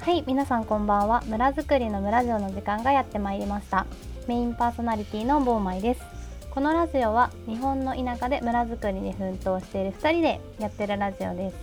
[0.00, 1.22] はい皆さんこんばんは。
[1.26, 3.86] 村づくりの村ジオの時間がやってまいりました。
[4.26, 6.00] メインパーソナリティのボーマイです。
[6.50, 11.56] このラジオは日本の田舎で村づくりに奮闘している2人でやってるラジオです。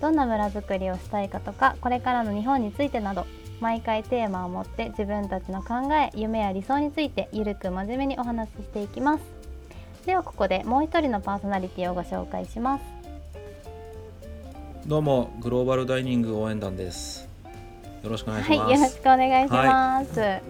[0.00, 3.26] どんな村づくりをしたいかとかこれからの日本についてなど
[3.60, 9.41] 毎回テーマを持って自分たちの考え夢や理想についてゆるく真面目にお話ししていきます。
[10.06, 12.84] ではここでもう一人のパーソナリティをご紹介します。
[14.86, 17.32] どうもグローバルダイニング応援団です。
[18.02, 20.42] よろしくお願いします、はい、よろしくお願いします、はい、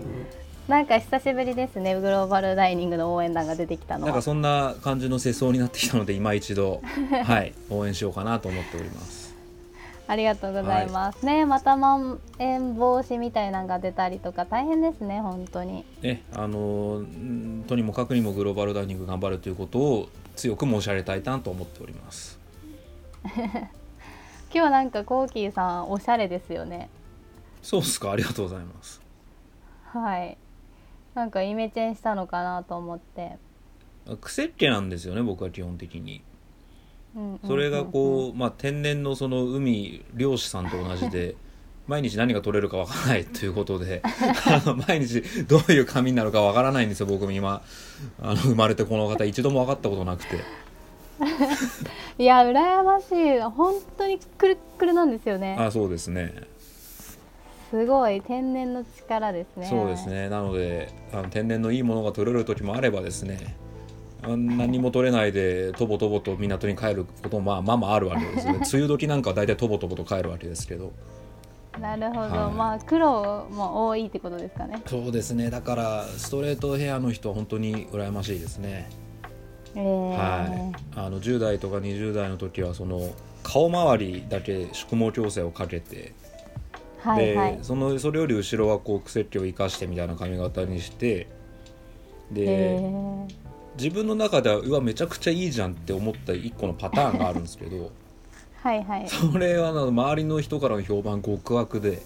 [0.69, 6.81] なんか久しぶりですねグローバルダイニングの応援団が出てきたのなんかそんな感じの世相になってきたので今一度
[7.25, 9.22] はい応援しようかなと思っております
[10.13, 15.87] ありがとうございます、はい、ねまたまん延防止みたいなのが出たりとか大変ですね本当に。
[16.03, 17.03] ねあの
[17.67, 22.39] とにもかくにもグローバルダイニング頑張るということを強く申し上げたいなと思っております。
[24.55, 26.91] 今日なんかコーキーさんおしゃれですよね。
[27.63, 29.01] そうですかありがとうございます。
[29.95, 30.37] はい。
[31.15, 33.39] なんかイメチェンしたのかなと思って。
[34.21, 36.23] 癖っ気なんですよね僕は基本的に
[37.47, 41.35] それがこう、まあ、天然のその海漁師さんと同じで
[41.87, 44.03] 毎日何が取れるかわからないということで
[44.87, 47.63] 毎日どういう髪になるかわからないんですよ僕も今。
[48.21, 50.37] あの生まれてこの方一度も分かったことなくて。
[52.19, 53.41] いや羨ましい。
[53.41, 55.57] 本当にくるくるなんですよね。
[55.59, 56.33] あそうですね。
[57.71, 58.21] すごい。
[58.21, 59.67] 天然の力ですね。
[59.67, 60.29] そうですね。
[60.29, 63.57] なのであの天然のいいものが取れる時もあればですね
[64.23, 68.55] 何も取れないでとぼとぼと港に帰ることもまあまあまああるわけですね。
[68.63, 70.93] 梅雨時なんかは大体とぼとぼと帰るわけですけど。
[71.81, 74.81] なるほど、はい、まあ苦労も多いってことですかね。
[74.87, 75.51] そうですね。
[75.51, 78.89] だからストレートヘアの人は本当に羨ましいですね。
[79.75, 80.73] えー、はい。
[80.95, 83.11] あの10代とか20代の時はその
[83.43, 86.13] 顔周りだけ宿毛矯正をかけて
[87.03, 91.27] はいはい、でそのそれより後ろはこう癖っ気を生かしてみたいな髪型にして
[92.31, 93.29] で、えー、
[93.77, 97.91] 自分の中ではうわめちゃくちゃいいじゃんって思った一個のパターンがあるんですけど
[98.63, 99.09] はいはい。
[99.09, 102.01] それは周りの人からの評判極悪で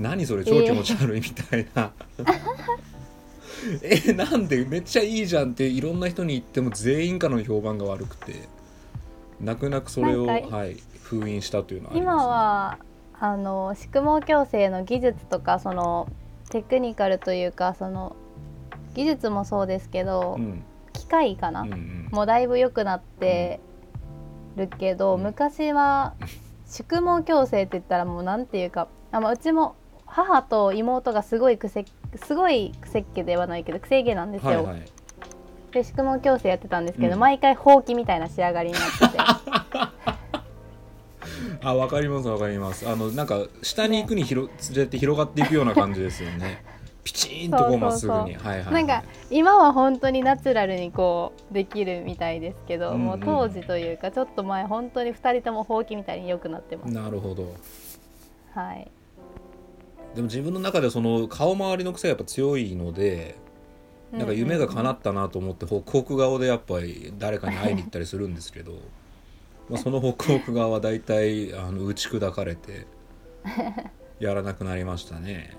[0.00, 1.92] 何それ超気持ち悪いみたいな、
[3.82, 8.48] えー、なんでめっちゃいいじゃんっていろんな人に言っても全員からの評判が悪くて
[9.40, 12.78] 泣く泣くそれを、はい、封印したというのは今は
[13.20, 16.08] あの宿毛矯正の技術とかその
[16.48, 18.16] テクニカルというかその
[18.94, 20.64] 技術もそうですけど、うん、
[21.10, 23.58] 機械かな、うんうん、もうだいぶ良くなって
[24.56, 26.14] るけど、うん、昔は
[26.68, 29.74] 宿毛矯正って言ったらもうなんていうかあ、まあ、うちも
[30.06, 31.84] 母と妹がすごい癖
[32.24, 34.50] すごい癖っ気ではないけど癖毛なんですよ。
[34.50, 34.84] はいはい、
[35.72, 37.20] で宿毛矯正やってたんですけど、うん。
[37.20, 39.18] 毎回ほうきみたいな仕上がりになってて。
[41.62, 42.88] あわかりますわかります。
[42.88, 46.64] あのなんか下に行くに広連れて広がっていくような感じですよね
[47.10, 48.18] ピチーンとこうまっすぐに。
[48.18, 53.00] はいはい、はい、なんか今は本当にナチュラルにこうできるみたいですけど、うんうん。
[53.00, 56.92] もう当時というかちょっと前本当に2人ともほうきみたいに良くなってます。
[56.94, 57.54] なるほど。
[58.54, 58.90] はい、
[60.14, 63.36] でも自分の中ではその顔周りの癖がやっぱ強いので
[64.12, 68.72] なんか夢が叶ったなと思ってホクホク顔でやっぱり誰かに会いに行ったりするんですけど
[69.70, 72.86] まあそのホクホク顔は大体あの打ち砕かれて
[74.18, 75.56] やらなくなりましたね。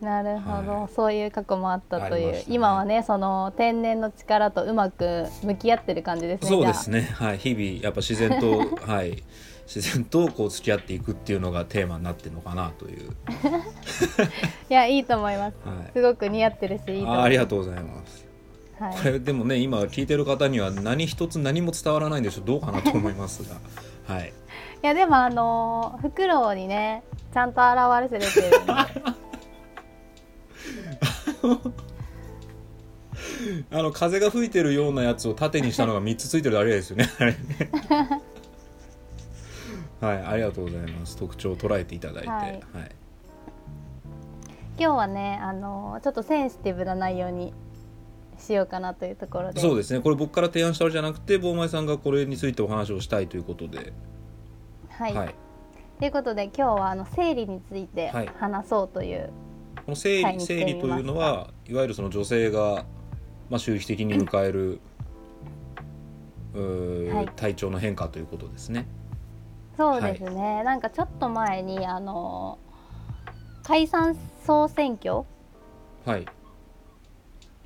[0.00, 0.88] なるほど、はい。
[0.94, 2.44] そういう過去もあったという、ね。
[2.48, 7.02] 今はねその天然の力とうまく向き合ってる感じですねそうですね。
[7.02, 7.38] はい。
[7.38, 9.22] 日々やっぱ自然と はい。
[9.72, 13.12] 自然とこう付き合っていくっていうのがテーマになってるのかなという、
[14.68, 15.54] いやいいと思います。
[15.64, 17.18] はい、すごく似合ってるしいいと思います。
[17.20, 18.26] あありがとうございます。
[18.80, 18.96] はい。
[18.96, 22.46] これでもね今聞いてる方には何一つ何も伝わらないんでしょう。
[22.46, 23.60] どうかなと思いますが。
[24.12, 24.32] はい。
[24.82, 29.20] いやでもあのーフクロウにねちゃんと現れてるんで
[33.70, 37.08] あの風が吹いてるようなやつを縦にしたのが3つついてるだけですよね。
[40.00, 41.16] はいありがとうございます。
[41.16, 42.28] 特徴を捉えていただいて。
[42.28, 42.54] ははい。
[42.54, 42.60] い、
[44.78, 47.52] 今日はねあのーちょっとセンシティブな内容に
[48.38, 49.60] しようかなというところで。
[49.60, 50.00] そうですね。
[50.00, 53.92] これ僕から提案したわけじゃなくて坊前さんがこれについてお話をしたいということで。
[54.90, 55.34] はい、はい。
[55.98, 58.30] ということで今日はあの生理についてはい。
[58.38, 59.32] 話そうという、こ
[59.90, 62.86] の生はい理生理というのはいわゆるその女性が、
[63.50, 64.80] まあ、周期的に迎える、
[66.54, 67.28] うーはい。
[67.36, 68.86] 体調の変化ということですね。
[69.76, 72.58] そうですね、なんかちょっと前にあの
[73.62, 74.16] 解散
[74.46, 75.24] 総選挙
[76.04, 76.26] はい、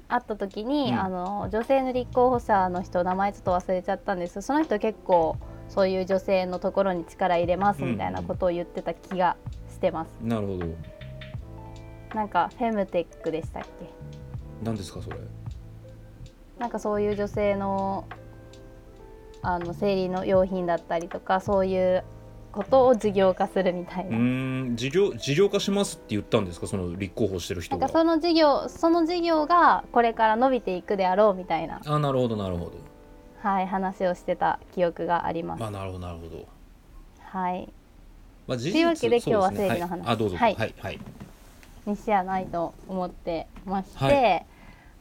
[0.09, 1.01] あった時に、うん。
[1.01, 4.43] あの女性の立候補者の人名前ちょっと忘れちゃったんです。
[4.43, 5.37] その人結構
[5.69, 9.37] そういう女性のところに力入れますみたいなことを言ってた気が
[9.71, 10.67] してます、なるほど
[12.15, 13.69] なんかフェムテックでしたっけ？
[14.63, 15.17] 何ですかそれ？
[16.59, 18.07] なんかそういう女性の
[19.43, 22.05] あの生理の用品だったりとかそういう
[22.53, 24.17] ことを事業化するみたいうな。
[24.17, 26.67] ん事業事業化しますって言ったんですか？
[26.69, 27.81] その立候補してる人が。
[27.81, 32.73] なんかその事業その事業がこれから伸びていくであろうみたいな、あなるほどなるほど。
[33.43, 35.65] はい、話をしてた記憶があります。
[35.65, 36.47] あなるほどなるほど、
[37.19, 37.69] はい、
[38.47, 39.91] まあ、事というわけで今日は生理の話。
[39.91, 40.37] はい、あどうぞ。
[40.37, 41.01] ははいいはい、
[41.87, 44.47] にしやないと思ってまして、はい。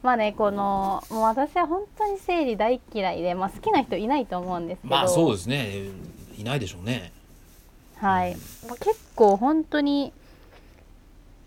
[0.02, 5.88] まあねこのもう私は本当に生理大嫌いで、まあ、好きな人いないと思うんですけど、まあそうですね。
[6.36, 7.12] いないでしょうね。
[7.96, 8.36] はい、
[8.68, 10.12] まあ結構本当に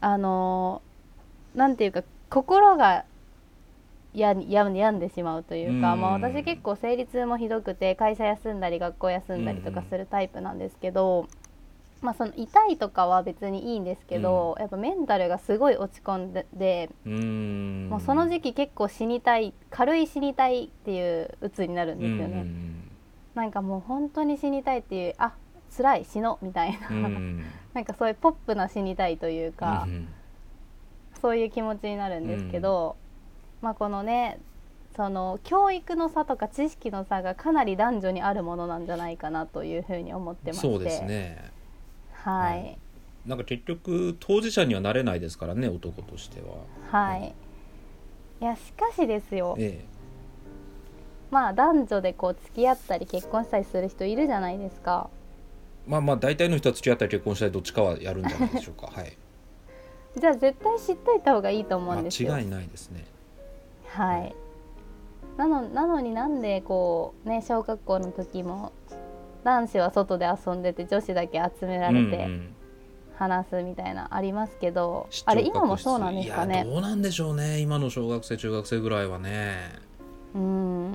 [0.02, 0.82] あの
[1.54, 3.06] なんていうか心が
[4.14, 6.02] やや病んでしまうというか、うん。
[6.02, 11.28] まあ、私結構生理痛もひどくて会社休んだり学校休んだりとかするタイプなんですけど、
[12.02, 22.46] まあ、その痛いとかは別にいいんですけど、やっぱメンタルがすごい落ち込んでで、もうその時期結構死にたい軽い死にたいっていう鬱になるんですよね。
[23.34, 25.34] なんかもう本当に死にたいっていうあ
[25.76, 27.06] 辛い死のうみたいな、うん。
[27.06, 30.08] うんなんかそういうポップな死にたいというか、うん
[31.20, 32.96] そういう気持ちになるんですけど、
[33.62, 34.40] まあこのね
[34.96, 40.68] その教育の差とか知識の差がかなり男女にあるものなんじゃないかなというふうに思ってまして。
[40.68, 41.57] そうですね
[42.24, 42.78] はい、はい
[43.28, 46.56] なんか結局当事者にはなれないですからね男としては。
[46.90, 47.36] はい。
[48.40, 49.56] いやしかしですよ。
[49.60, 49.84] え
[51.30, 55.10] まあ男女でこう付き合ったり結婚したりする人いるじゃないですか。
[55.86, 58.88] えまあまあ大体の人は付き合ったり結婚したりどっちかはやるんじゃないでしょうか。
[58.88, 59.18] はい。
[60.18, 62.32] じゃあ絶対知っといた方がいいと思うんですよ。
[62.32, 63.04] 間違いないですね。
[63.88, 64.34] はい。
[65.36, 68.72] なのなのになんでこうね小学校の時も
[69.44, 72.54] 男子は外で遊んでて女子だけ集められてうんうん。
[73.18, 76.64] 話すみたいなありますけど、視聴あれ覚今もそうなんですかね？
[76.64, 77.60] どうなんでしょうね。
[77.60, 79.72] 今の小学生中学生ぐらいはね。
[80.36, 80.94] うん。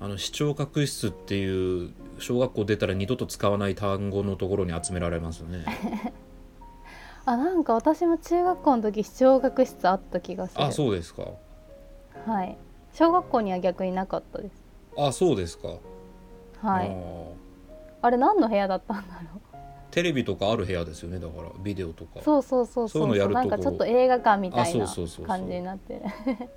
[0.00, 5.64] あの視聴覚室っていう小学校出たら二度と使わない単語のところに集められますね。
[7.24, 10.64] あなんか私も中学校の時視聴覚室あった気がする。
[10.64, 11.24] あそうですか。
[12.26, 12.58] はい。
[12.92, 14.54] 小学校には逆になかったです。
[14.98, 15.68] あそうですか。
[16.60, 16.94] はい
[18.02, 19.40] あれ何の部屋だったんだろ
[19.90, 22.20] テレビとかある部屋ですよねだからビデオとか。
[22.20, 23.16] うそうそうそうそう。
[23.16, 25.94] いうなんかちょっと映画館みたいなそうそうそう感じになって。
[25.94, 26.02] る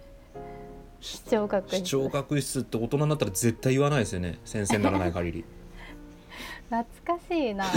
[0.99, 1.77] 視聴覚室。
[1.77, 4.38] 視聴覚室って大人になったら絶対言わないですよね。
[4.45, 5.45] 先生にならない限り。
[6.69, 7.65] 懐かしいな。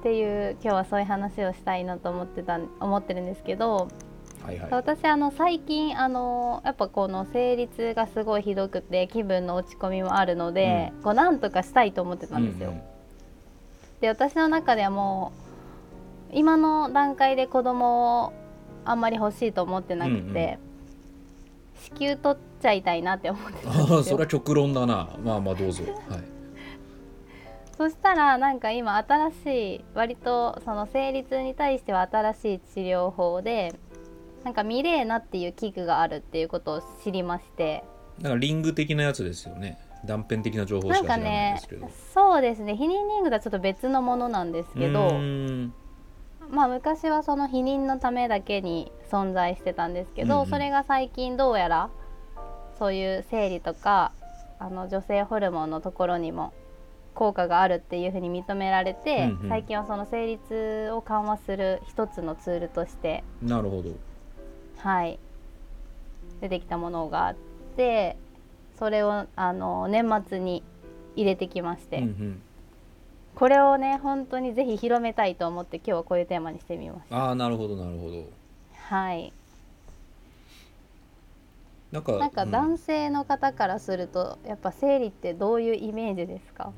[0.00, 3.88] っていう今日はそういう話をしたいなと思ってた思ってるんですけど
[4.44, 4.70] はいはい。
[4.70, 12.70] 私あの最近あのやっぱこの生理痛がすごいひどくて気分の落ち込みもあるので、こうなんとかしたいと思ってたんですよ。
[12.70, 12.94] うんうん
[14.04, 15.32] で私の中ではも
[16.30, 18.32] う今の段階で子供を
[18.84, 20.58] あんまり欲しいと思ってなくて、うんうん。
[21.96, 23.96] 子宮取っちゃいたいなって思ってたんですよ。
[23.96, 25.08] ああそれは極論だな。
[25.24, 25.84] まあまあどうぞ。
[25.84, 26.20] はい。
[27.78, 33.74] そしたらなんか今新しい割とその生理痛に対しては新しい治療法で
[34.44, 37.82] なんかミレーナっていう器具があるっていうことを知りまして。
[38.18, 39.78] だからリング的なやつですよね。
[40.04, 41.90] 断片的な情報しなんかか知らないんねですけど。
[42.12, 42.74] そうですね。
[42.74, 45.18] 避妊リングとはちょっと別のものなんですけうど
[46.50, 50.50] まあ昔はその避妊のためだけに存在してたんですけど、うんうん。
[50.50, 51.90] それが最近どうやら
[52.78, 54.12] そういう生理とか
[54.58, 56.52] あの女性ホルモンのところにも
[57.14, 59.48] 効果があるっていうふうに認められて、うんうん。
[59.48, 63.24] 最近はその生理痛を緩和する一つのツールとして。
[63.40, 63.90] なるほど
[64.84, 65.18] はい。
[66.40, 67.36] 出てきたものがあっ
[67.76, 68.16] て
[68.78, 70.62] それをあの年末に
[71.16, 72.42] 入れてきまして、うんうん。
[73.34, 77.16] これをね本当にぜひ広めたいと思って今日はこういうテーマにしてみました。
[77.16, 78.24] ああなるほどなるほど。
[78.76, 79.32] はい。
[81.90, 82.50] なんかなんかうん。
[82.50, 86.72] 男性の方からすると、やっぱ生理ってどういうイメージですか？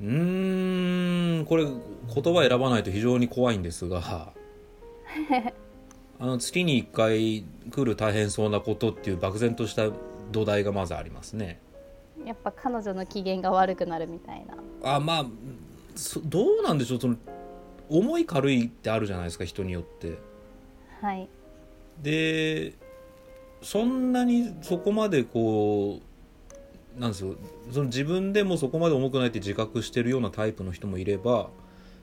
[0.00, 4.00] うーんこれ言葉選ばないと非常に怖いんですが
[6.20, 9.88] あの月に1回来る大変そうなことっていう漠然とした
[10.32, 11.60] 土台がまずありますね。
[12.24, 14.44] やっぱ彼女の機嫌が悪くなるみたい
[14.82, 14.96] な。
[14.96, 15.26] あまあ
[15.94, 17.00] そどうなんでしょう。
[17.00, 17.16] その
[17.88, 20.18] 重い軽いってあるじゃないですか人によって。
[21.00, 21.28] はい。
[22.02, 22.74] で
[23.62, 26.00] そんなにそこまでこ
[26.96, 27.36] うなんですよ。
[27.72, 31.50] その自分でもそこまで重くないって自覚してるようなタイプの人もいれば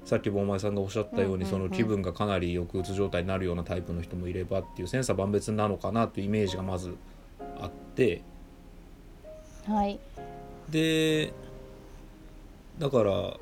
[0.05, 6.95] さっき坊前さんがおっしゃったように、その気分がかなり抑うつ状態になるようなタイプの人もいればっていう千差万別なのかなというイメージがまず
[7.59, 8.21] あって
[9.67, 9.99] はい。
[10.69, 11.33] で
[12.77, 13.37] だから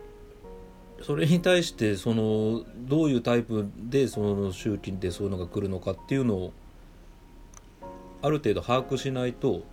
[1.02, 6.54] それに対してそのどういうタイプでその周期でそういうのが来るのかっていうのを
[8.22, 9.64] ある程度把握しないと、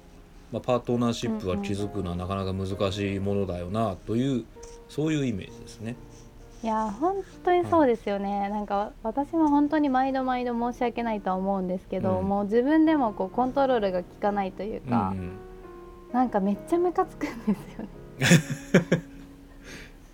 [0.50, 4.44] まあ、パートナーシップは築くのはなかなか難しいものだよなという、
[4.88, 5.94] そういうイメージですね。
[6.62, 15.32] いや本当にそうですよね、はい、なんか私も本当に毎度毎度申し訳ないとは思うんですけど、うん、もう自分でもこうコントロールが効かないというか、うんうん、
[16.12, 17.88] なんかめっちゃムカつくんですよね。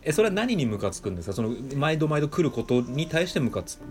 [0.02, 1.32] えそれは何にムカつくんですか？
[1.34, 3.82] その毎度毎度来ることに対してムカつく？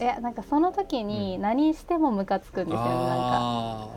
[0.00, 3.88] いやなんかその時に何してもムカつくんですよね、うん、なんか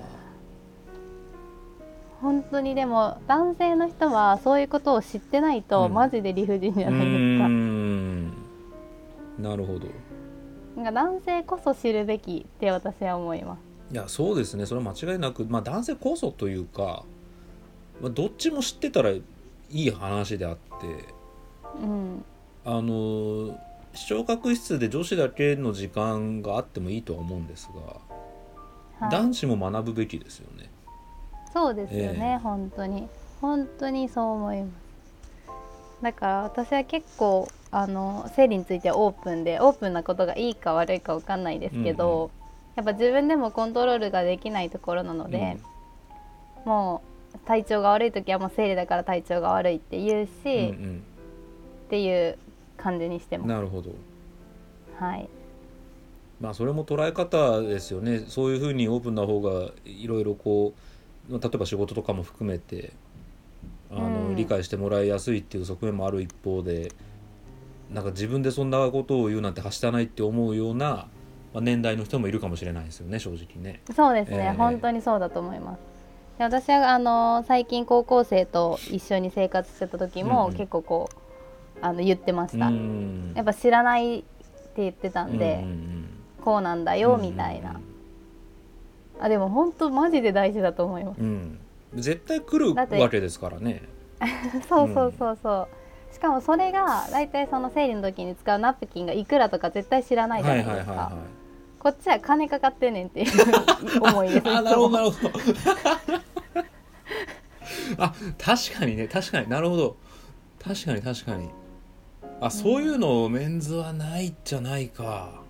[2.24, 7.50] 本当にでも男性の人はそういうことを知ってないと、マジで理不尽じゃないですか。
[9.40, 9.88] なるほど。
[10.78, 13.60] なんか男性こそ知るべきって私は思います。
[13.94, 14.66] いやそうですね。
[14.66, 17.04] それは間違いなくまあ男性こそというか、
[18.02, 19.22] まあ、どっちも知ってたらい
[19.70, 21.06] い話であって、
[21.82, 22.24] うん、
[22.64, 23.60] あの
[23.94, 27.70] 視聴覚室で女子だけの時間があってもいいとは思うんです
[29.00, 30.53] が、はい、男子も学ぶべきですよね。
[31.54, 33.08] そうですよね、えー、本当に。
[33.40, 34.84] 本当にそう思います。
[36.02, 42.30] だから私は結構あの生理についてはオープンでオープンなことがいいか悪いか分かんないですけど、うんうん、
[42.76, 45.58] やっぱ自分でもコントロールができないところなので、
[46.66, 47.02] うん、も
[47.34, 51.04] う体調が悪い時はもう生理だから体調が悪いって言うし、うんうん、
[51.86, 52.38] っていう
[52.78, 53.48] 感じにしてます。
[53.48, 53.92] なるほど。
[55.00, 55.30] はい。
[56.42, 58.26] まあそれも捉え方ですよね。
[58.28, 60.93] そういうふうにオープンな方がいろいろこう
[61.30, 62.92] 例えば仕事とかも含めて
[63.92, 66.92] あの、うん、理解してもらいやすいっていう側面もある一方で
[67.92, 71.08] なんか自分でそんなことを言うなんてはしたないって思うような、
[71.54, 73.82] まあ、年代の人もいるかもしれないですよね正直ね。
[73.96, 75.80] そうですね、えー、本当にそうだと思います。
[76.38, 82.72] で私はあの最近高校生と一緒に生活してた時も、結構こうあの言ってました、
[83.36, 84.28] やっぱ知らないって
[84.78, 85.64] 言ってたんで、
[86.44, 87.80] こうなんだよみたいな、
[89.24, 91.58] あでも本当マジで大事だと思います、うん、
[91.96, 93.82] 絶対来るわけですからね。
[94.68, 95.68] そうそうそうそ
[96.12, 101.14] う、しかもそれが大体その生理の時に使うナプキンがいくらとか絶対知らないじゃないですか、
[101.80, 104.44] こっちは金かかってんねんっていう思いです。
[104.52, 104.98] あなるほど。
[104.98, 105.40] なるほど
[107.98, 109.08] あ確かにね。
[109.08, 109.50] 確かに。
[109.50, 109.96] なるほど。
[110.62, 111.50] 確かに確かに。
[112.42, 115.44] あそういうのメンズはないじゃないか。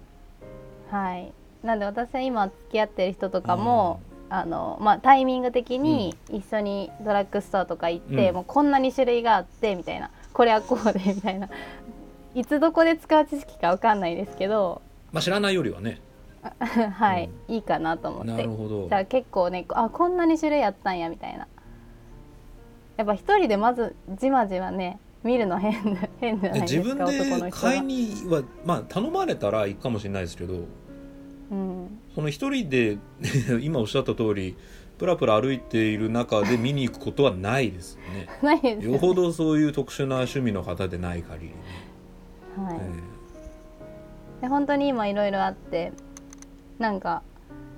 [0.91, 11.49] はいなんで私は今付き合ってる人とかも、あのまあ、タイミング的に一緒にドラッグストアとか行って、うん、もうこんなに種類があってみたいなこれはこうでみたいな。
[12.35, 16.01] いつどこで使う知識か分かんないですけど、まあ、知らないよりはね。
[16.97, 18.31] はい、うん、いいかなと思って。
[18.31, 18.89] なるほど。
[18.89, 21.47] じゃあ結構ねあこんなに種類あったんやみたいな。
[22.97, 25.73] やっぱ一人でまずじまじまね見るの変
[26.19, 30.55] 変じゃないですか自分で買いにはまあ頼まれたらいいかもしれないですけど、
[31.51, 32.97] うん、その一人で
[33.61, 34.55] 今おっしゃった通り
[34.97, 38.27] プラプラ歩いている中で見に行くことはないですね。
[38.41, 41.55] ないです、ね、よほどそういう特殊な趣味の方でない限りね。
[42.55, 45.91] はい、えー、で本当に今いろいろあって
[46.79, 47.23] なんか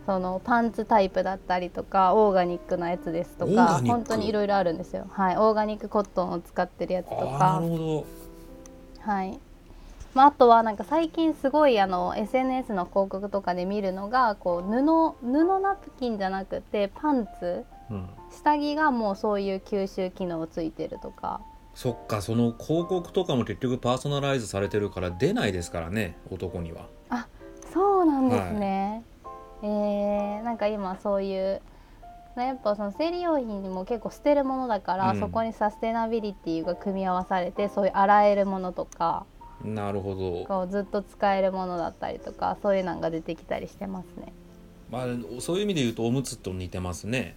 [0.05, 5.07] そのパンツタイプだったりとかオーガニックなやつですとか本当にいろいろあるんですよ。
[5.10, 5.38] はい。
[5.38, 7.62] オーガニックコットンを使ってるやつとか。
[9.00, 9.39] はい
[10.15, 14.81] まあ、あとはなんか最近すごいあの SNS の広告とかで見るのがこう布
[15.22, 21.41] 布ナプキンじゃなくてパンツ、うん、下着がもうそういう吸収機能ついてるとか。
[21.74, 26.88] そっかその広告とかも結局パーソナライズされてるから出ないですからね男には。
[27.10, 27.27] あ
[27.74, 29.34] そうなんですね、はい。
[29.65, 31.62] えー、なんか今そういう
[32.38, 39.25] やっぱその生理用品にも結構捨てるものだから、うん、そこにサステナビリティが組み合わされてそういう洗えるものとか
[39.63, 40.45] なるほど。
[40.45, 44.33] こうずっと使えるものだったりとかそういうのが出てきたりしてますね。
[44.91, 45.05] まあ、
[45.39, 47.35] そういう意味で言うとおむつと似てますね。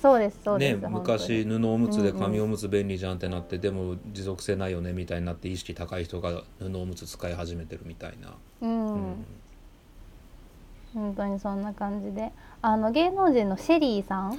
[0.00, 8.34] そうですそうです、ね、昔布おむつで紙おむつ便利じゃんってなって、うんうん、でも持続性ないよねみたいになって意識高い人が布おむつ使い始めてるみたいな。
[8.62, 9.24] うん、うん。
[10.92, 12.32] 本当にそんな感じで。
[12.62, 14.36] あの芸能人のシェリーさん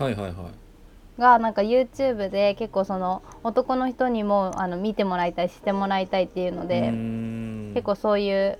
[1.17, 6.91] がなんか YouTube で結構その男の人にもあの見てもらいたいしてもらいたいっていうので
[7.74, 8.60] 結構そういう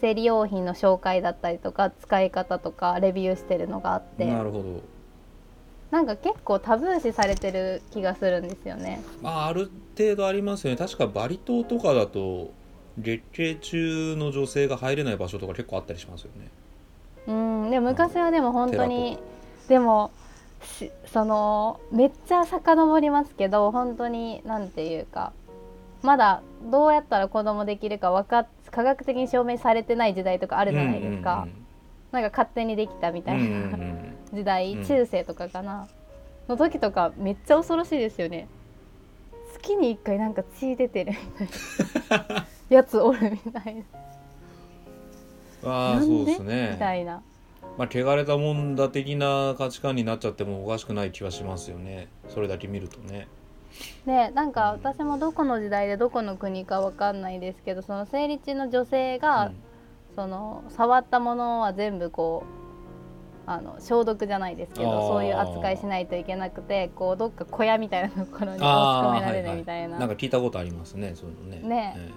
[0.00, 4.94] 生理用品の紹介だったりとか使い方とかレビューしてるのがあってなるほど。
[5.90, 9.00] なんか結構タブー視されてる気がするんですよね。
[9.22, 10.76] まあ、ある程度ありますよね。
[10.76, 12.50] 確かバリ島とかだと
[12.98, 16.48] 月経中の女性が入れない場所とか結構あったりしますよね。
[17.28, 17.32] う
[17.66, 17.70] ん。
[17.70, 19.18] でも昔はでも本当に
[19.68, 20.10] でも
[21.06, 25.32] そのめっちゃ遡りますけど本当に何て言うか
[26.02, 31.54] まだどうやったら子供できるか分か科学的に証明されてない時代とかあるじゃないですか、うんうんうん、
[32.12, 34.14] なんか勝手にできたみたいな。
[34.34, 35.86] 時代、うんうん、中世とかかな、
[36.48, 38.48] の時とかめっちゃ恐ろしいですよね。
[39.54, 41.46] 月に1回なんか血出てるみ
[42.08, 42.46] たいな。
[42.68, 43.82] やつおるみたいな。
[45.66, 46.70] あそうですね。
[46.72, 47.22] みたいな
[47.76, 52.08] まあ汚れたもんだ的な価値観になっちゃってもおかしくない気はしますよね。
[52.28, 53.28] それだけ見るとね。
[54.06, 59.54] でなんか私もどこの時代でどこの国かわかんないですけどその生理中の女性が、うん、
[60.14, 62.64] その触ったものは全部こう
[63.46, 71.68] あの消毒じゃないですけどそういう扱いしないといけなくてこうどっか小屋みたいなところに押し込められるみたいな、はいはい、なんか聞いたことありますねそういうのね。
[71.68, 72.12] ね、えー、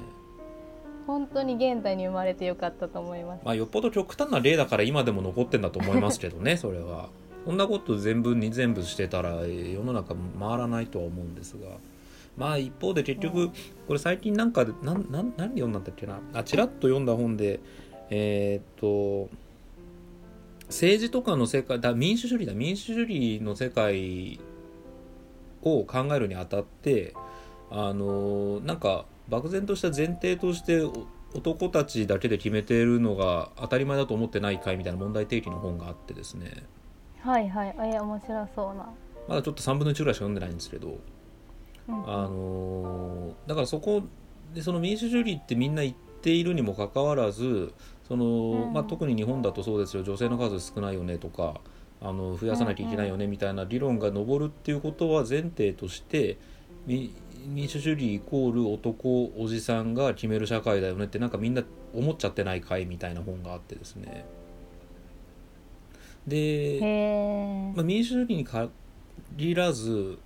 [1.07, 7.09] 本当に現代に生まれてよかったと思います、まあ、よっぽど極端な例だから今でも残ってんだと思いますけどね それは。
[7.45, 11.77] こんなこと全部に全部してたら世の中回らないとは思うんですが。
[12.35, 13.49] まあ一方で結局
[13.87, 16.19] これ最近なんか何読んだんだっけな？
[16.33, 17.61] あちらっと読んだ本で
[18.09, 19.29] えー、っと
[20.67, 22.53] 政治とかの世界だ民主主義だ。
[22.53, 24.41] 民主主義の世界
[25.61, 27.13] を考えるにあたって
[27.71, 30.81] あのなんか漠然とした前提として
[31.33, 36.63] 男たちだけで決めているのが当たり前だと思ってないかいみたいな問題提起の本があってですね。
[37.19, 37.75] はいはい。
[37.93, 38.89] え面白そうな。
[39.27, 40.99] まだちょっと3分の1ぐらいしか読んでないんですけど、
[41.89, 44.03] うん、あのだからそこ
[44.53, 47.73] でその民主主義ってみんな言っているにもかかわらず
[48.07, 50.03] その、うん、まあ、特に日本だとそうですよ。
[50.03, 51.59] 女性の数少ないよねとか
[52.01, 56.37] あの増やさなきゃいけないよねみたいな理論が上るっていうことは前提として
[57.47, 61.63] 民主主義イコール男おじさんが決める社会だよねってなんかみんな
[61.93, 64.25] 思っちゃってないかいみたいな本があってですね。
[66.27, 66.79] で、
[67.73, 70.19] まあ、民主主義に限らず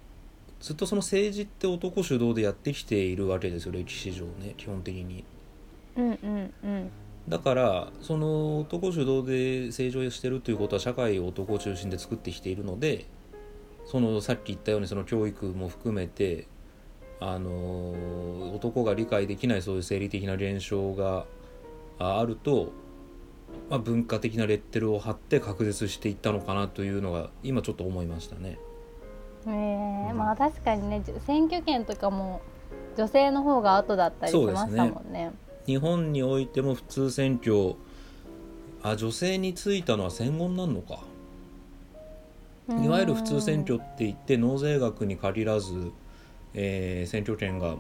[0.60, 5.24] ずっとその政治って男主導でやってきているわけですよ歴史上ね基本的に。
[5.96, 6.92] うんうんうん
[7.30, 13.06] だからその男主導で正常してるということは社会を男中心で作ってきているので
[13.86, 16.48] そのさっき言ったようにその教育も含めて
[17.24, 21.26] あの男が理解できないそういう生理的な現象が
[22.00, 22.72] あると、
[23.70, 28.58] まあ、文化的なレッテルを貼って確実していったのかなというのが今ちょっと思いましたね。
[29.46, 32.42] えー、うん、まあ確かにね選挙権とかも
[32.98, 35.32] 女性の方が後だったりしましたもんね。
[35.68, 37.76] 日本においても普通選挙
[38.82, 41.00] あ女性についたのは戦後になるのか
[42.68, 45.92] いわゆる普通選挙って言って納税額に限らず、
[46.54, 47.76] えー、選挙権が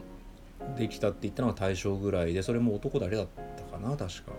[0.77, 4.31] できたって言ったのは大正ぐらいでそれも男だけだったかな確か、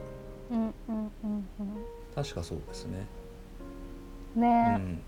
[0.50, 1.68] うんうんうんうん、
[2.14, 3.06] 確かそうですね。
[4.36, 5.00] ね、うん、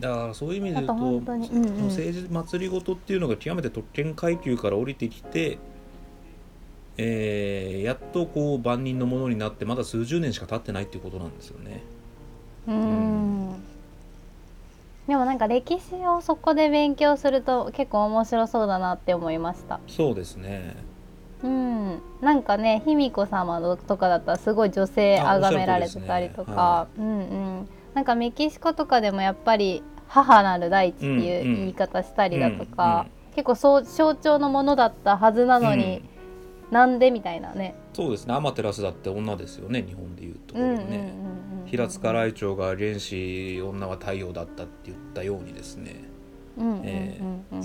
[0.00, 5.58] だからそういう意味で言うと、うんうん、政治祭りごとっていうのが極めて特権階級から降りてきて
[7.00, 11.82] えー、やっとこう万人のものになってまだ数十年しか経ってないっていうことなんですよね。
[12.66, 13.54] うん
[15.08, 19.80] でもなんか歴史をそこで勉強すると結構面白そうだなって思いました。
[19.86, 20.76] そうですね。
[21.42, 22.02] うん。
[22.20, 26.54] なんかね卑弥呼様とかだったらすごい女性崇められてたりとか、ね。
[26.54, 27.22] はい、うんう
[27.62, 27.68] ん。
[27.94, 36.02] なんかメキシコとかでもやっぱり母なる大地っていう言い方したりだとか、うんうん、結構そう象徴のものだったはずなのに、
[36.70, 36.74] うん。
[36.74, 37.74] なんでみたいなね。
[37.94, 38.34] そうですね。
[38.34, 40.54] 天照だって女ですよね日本でいうと。
[40.54, 41.14] ころね
[41.70, 46.04] 平塚雷鳥が原始女は太陽だったって言ったようにですね。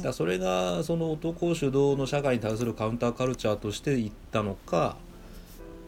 [0.03, 4.97] だそれがその男主導の社会に対するカウンターカルチャーとしていったのか、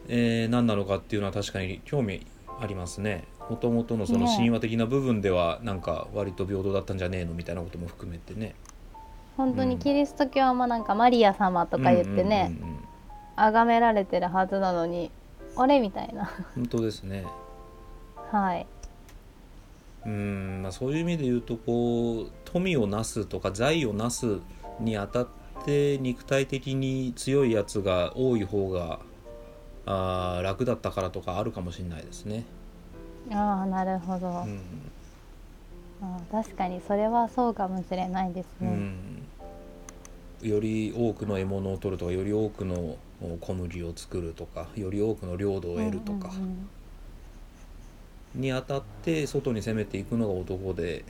[0.08, 2.26] えー、何なのかっていうのは確かに興味
[2.60, 3.26] ありますね。
[3.50, 8.56] もともとのその神話的な部分ではなんか割と平等だったんじゃねえのみたいなことも含めてね。
[9.38, 12.58] 本当にキリスト教もなんかマリア様とか言ってね、
[13.36, 15.12] 崇められてるはずなのに
[15.56, 16.32] あれみたいな。
[16.56, 17.26] 本当ですね
[18.32, 18.66] はい。
[20.06, 24.40] うんまあそういう意味で言うとこう富をなすとか財をなす
[24.80, 25.28] にあたっ
[25.66, 29.00] て肉体的に強いやつが多い方が
[29.88, 32.44] あ楽だったからとかあるかもしれないですね。
[33.32, 34.60] ああなるほど、うん、
[36.02, 38.68] あ確かにそれはそうかもしれないですね、
[40.44, 42.98] うん、より多くの獲物を取るとかより多くの
[43.42, 46.32] 小麦を作るとかより多くの領土を得るとか、
[48.36, 51.06] にあたって外に攻めていくのが男で、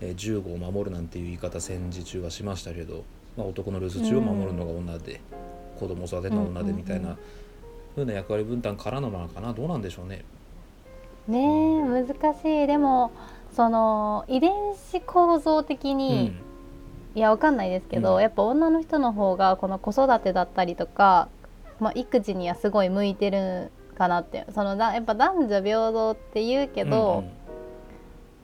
[0.00, 3.04] えー、銃を守るなんていう言い方戦時中はしましたけど、
[3.36, 5.20] まあ、男の留守中を守るのが女で、
[5.78, 7.16] 子供を育てるのが女でみたいな
[7.94, 9.52] ふうな役割分担からのなのかな。
[9.52, 10.24] どうなんでしょうね。
[11.28, 12.66] ねえ難しい。
[12.66, 13.12] でも
[13.54, 16.32] その遺伝子構造的に、
[17.14, 21.28] うん、いやわかんないですけど、うん、やっぱ女の人の方がこの子育てだったりとか、
[21.78, 27.24] まあ、育児にはすごい向いてるかなってそのだやっぱ男女平等って言うけど、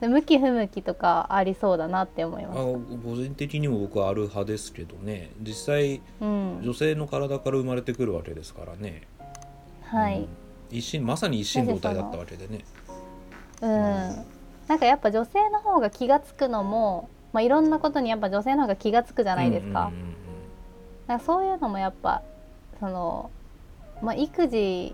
[0.01, 2.59] うんうん、向き不向きとかありそうだなって思います。
[3.03, 5.31] 個人的にも僕はある派ですけどね。
[5.41, 9.01] 実際、うん、女性の体から生まれてくるわけですからね。
[9.81, 10.27] はい、
[10.69, 12.63] 一心まさに一心同体だったわけでね。
[13.61, 13.69] うん。
[14.67, 19.91] なんかやっぱ女性の方が気が付くのも、まあ、いろんなことにやっぱ女性の方が気が付くじゃないですか。
[21.07, 22.21] かそういうのもやっぱ
[22.79, 23.31] その、
[24.03, 24.93] まあ、育児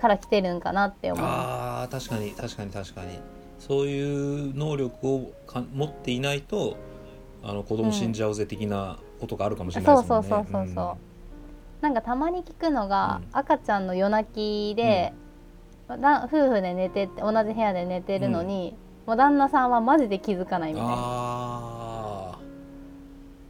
[0.00, 1.24] から来てるんかなって思う。
[1.26, 3.18] あ確かに確かに確かに。
[3.58, 6.76] そういう能力をか持っていないと
[7.42, 10.96] あの子供死んじゃうぜ的なことがあるかもしれないですもんね、そうそうそうそうそう、うん、
[11.82, 15.12] なんかたまに聞くのが、うん、赤ちゃんの夜泣きで、
[15.88, 18.74] うん、夫婦で寝てて同じ部屋で寝てるのに、
[19.06, 20.94] もう旦那さんはマジで気づかないみたいな。
[20.96, 22.38] あ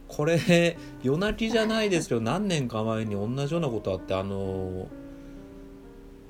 [0.09, 4.89] これ夜泣きじゃないですけど何年か前に同じようなことあってあの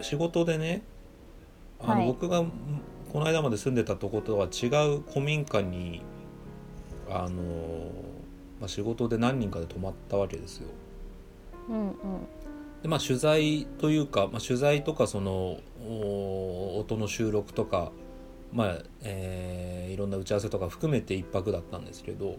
[0.03, 0.83] 仕事でね
[1.79, 2.43] あの、はい、僕が
[3.11, 6.01] この間まで住んでたとことは違う古民家に
[7.09, 7.91] あの、
[8.59, 10.67] まあ、仕事で何人かで泊まったわけですよ。
[11.69, 11.93] うんうん。
[12.81, 15.59] でまあ、取材というか、まあ、取材とかその
[16.79, 17.91] 音の収録とか
[18.53, 22.37] まあえー、いろんな打ち合わせとか含めて1泊だったんですけど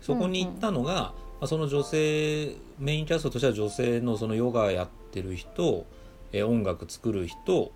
[0.00, 5.84] そこに行ったのが、まあ、その女性メインキャストとしては女性のそのヨガやってる人、
[6.32, 7.72] えー、音楽作る人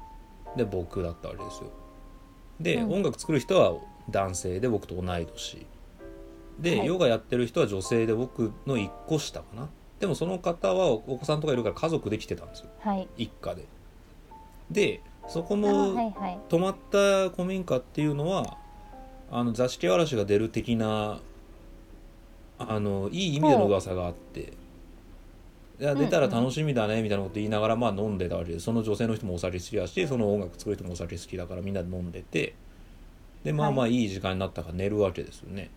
[0.57, 1.71] で僕だったわけですよ。
[2.61, 3.79] で、うん、音楽作る人は
[4.11, 5.67] 男性で僕と同い年。
[6.59, 9.69] で、はい、ヨガやってる人は女性で僕の1個下かな。
[10.01, 13.67] でもその方はお子さんとかいるから家族で来てたんですよ、はい、一家で。
[14.71, 16.15] でそこの
[16.49, 18.57] 泊まった古民家っていうのは
[19.31, 21.21] あの座敷わらしが出る的な
[22.59, 24.55] あのいい意味での噂があって
[25.81, 32.55] いや出たら楽しみだねみたいなこと言いながらまあ飲んでたわけでその女性の人もお酒好きだしその音楽作る人もお酒好きだからみんなで飲んでて
[33.45, 34.05] でまあまあい。
[34.05, 35.71] い時間になったから寝るわけですよね。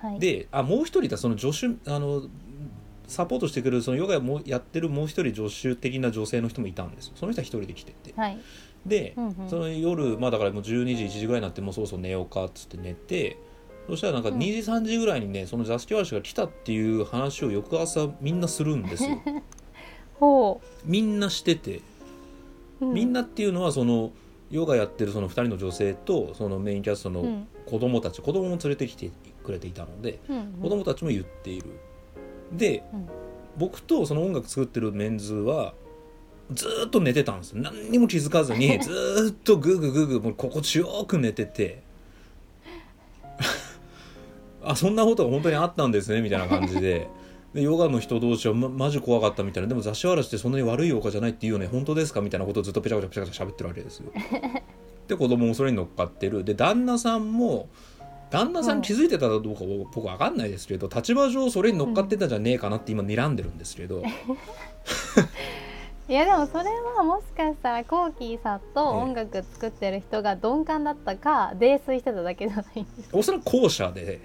[0.00, 2.24] はい、であもう一人いたその助手あの
[3.06, 8.38] サポートしてくれるそのヨガもやってるもう一人助手的な女性の人もいたんですその人は一人で来てて、はい、
[8.84, 13.38] で、うんうん、その夜まあだからもう12時1時ぐらいになってもうそろそろ寝ようかっつって寝て
[13.86, 19.22] そしたらなんか2時3時ぐらいにねその座敷わらしが来たっていう話を翌朝みんなするんですよ。
[20.18, 20.66] ほう。
[20.84, 21.82] みんなしてて、
[22.80, 24.12] うん、みんなっていうのはその
[24.50, 29.10] ヨガやってるその2人の女性とそのメインキャストの子供たち、うん、子供も連れてきて
[29.44, 31.70] くれていたので、うんうん、子供たちも言っている。
[32.52, 33.08] で、うん、
[33.56, 35.74] 僕とその音楽作ってるメンズは
[36.52, 37.52] ずっと寝てたんです。
[37.54, 41.82] 何にも気づかずに ずっとグーグーグーグーもう心地よく寝てて
[44.66, 47.08] あそんなことが本当にあったんですねみたいな感じで
[47.54, 54.12] でヨガの人同士は、ま、マジ怖かったみたいなでも雑誌わらしってそんなに悪いヨガじゃないっていうよね本当ですかみたいなことをずっとペチャペチャペチャペチャ喋ってるわけですよ。
[55.08, 57.68] で子供もそれに乗っかってるで旦那さんも
[58.30, 59.60] 旦那さん気づいてたかどうか
[59.94, 64.02] 僕分かんないですけど立場上それに乗っかってたんじゃねえかなって今睨んでるんですけど。
[66.08, 74.20] いやでもそれはもしかしたらコーキーさんと音楽作ってる人が鈍感だったか泥酔してただけじゃないんですおそらく後者で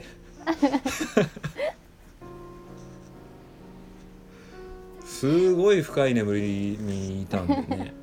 [5.05, 6.41] すごい深い眠り
[6.79, 7.93] にいたんでね。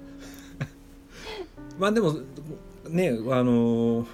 [1.79, 2.15] まあでも
[2.89, 4.07] ねあの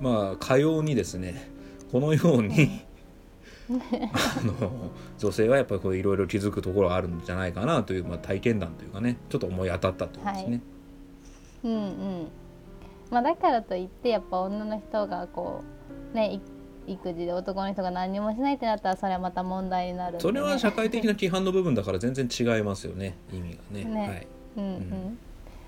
[0.00, 1.50] まあかようにですね
[1.92, 2.82] このように
[3.70, 3.74] あ
[4.42, 10.50] の女性はやっぱりいろいろ気づくところがあるんじゃないかなという、まあ、体験談というかねちょっと思い当たったというですね。
[10.50, 10.60] はい、
[11.64, 11.76] うんう
[12.22, 12.28] ん。
[13.10, 15.62] まあ、だからといってやっぱ女の人がこ
[16.12, 16.40] うね
[16.88, 23.84] 育児で男の人が何もしないってなったらそれはまた問題になる、ね、それは社会的な規範の部分だから全然違いますよね意味がね。
[23.84, 25.18] ねはいうんうん、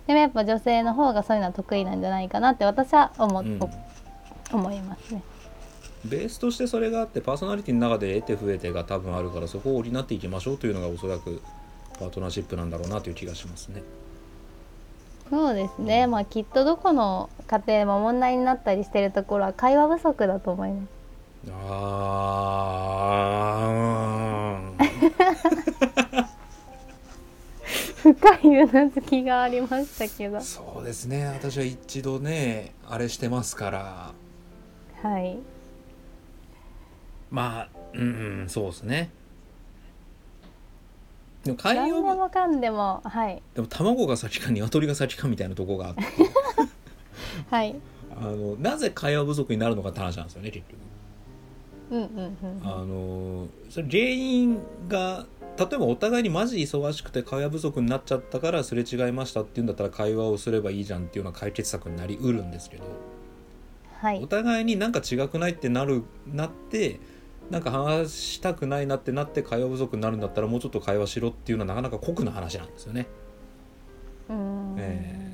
[0.07, 3.61] でもやっぱ女性の方がそういうのは得意なんじゃないかなって私は思,、うん、
[4.53, 5.23] 思いますね。
[6.05, 11.43] ベースとしてそれがあってパーソナリティの中で得て増えてが多分あるからそこを補っていきましょうというのがおそらく
[11.99, 13.83] パートナーシップなんだろうなという気がしますね。
[15.29, 21.00] そうですね、まあきっとどこの家庭も問題になったりしてるところは会話不足だと思います。
[21.49, 23.01] あ
[28.03, 30.41] 深いうなずきがありましたけど。
[30.41, 31.27] そうですね。
[31.27, 34.13] 私は一度ねあれしてますから。
[35.03, 35.39] はい。
[37.31, 39.11] まあうん、そうですね。
[41.45, 43.43] でも海洋何でもかんでもはい。
[43.55, 46.03] でも卵が先か鶏が先かみたいなとこがあって。
[47.51, 47.77] はい。
[48.17, 50.90] あのなぜ会話不足になるのかって話なんですよね結局。
[51.91, 52.61] うんうんうん。
[52.63, 55.27] あのそれ原因が
[55.59, 62.85] 例えばお互いにマジ忙しくて会話不足になっちゃったからすれ違いましたっていうんだったら会話をすればいいじゃんっていうような解決策になりうるんですけど
[64.01, 64.23] はい。
[64.23, 67.01] お互いになんか違くないってなるなって
[67.51, 73.09] なんか話したくないなってなって会話不足になるんだったらもうちょっと会話しろっていうのはなかなか酷な話なんですよね。
[74.29, 75.30] うーんえ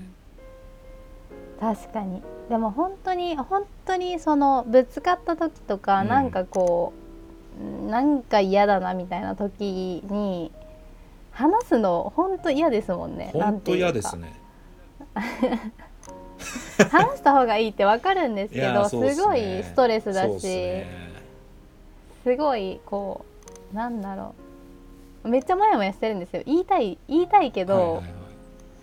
[1.61, 2.23] 確かに。
[2.49, 6.09] でも本当に本当にそのぶつかった時とか、うん。
[6.09, 6.93] なんかこ
[7.61, 10.53] うなんか嫌だなみたいな時に
[11.33, 13.31] 話すの本当嫌ですもんね。
[13.33, 14.35] 本当嫌ですね。
[16.91, 19.15] 話した方がいいってわかるんですけどすね。
[19.15, 20.87] ごいストレスだしすね。
[22.23, 23.25] すごいこ
[23.73, 24.35] うなんだろ
[25.25, 25.29] う。
[25.29, 26.43] めっちゃモヤモヤしてるんですよ。
[26.45, 28.16] 言いたい言いたいけど、はいはいはい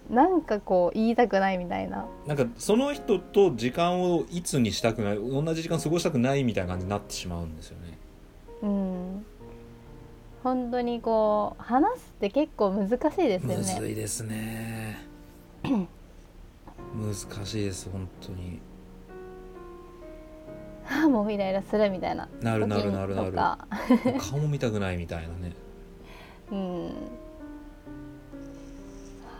[0.10, 2.06] なんかこう言いたくないみたいな。
[2.28, 7.98] なんかその人と時間をいつにしたくない同じ時間過ごしたくないみたいな感じになってしまうんですよね。
[8.62, 9.26] うん。
[10.44, 15.08] 本当にこう話すって結構難しいですよむずねいですね。
[15.63, 15.86] 難
[17.46, 18.60] しいです本当に。
[20.84, 22.28] はあもうイライラするみたいな。
[22.42, 23.32] なるなるなるなる。
[24.20, 25.54] 顔も見たくないみたいなね。
[26.52, 26.86] うん。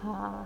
[0.04, 0.46] は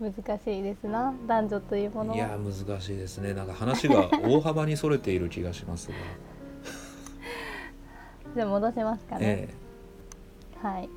[0.00, 3.32] 難しいですな男女というものいや難しいですね。
[3.32, 5.94] なんか話が大幅にそれている気がしますが、
[8.34, 9.48] じゃあ戻しますかね、え
[10.62, 10.88] はい。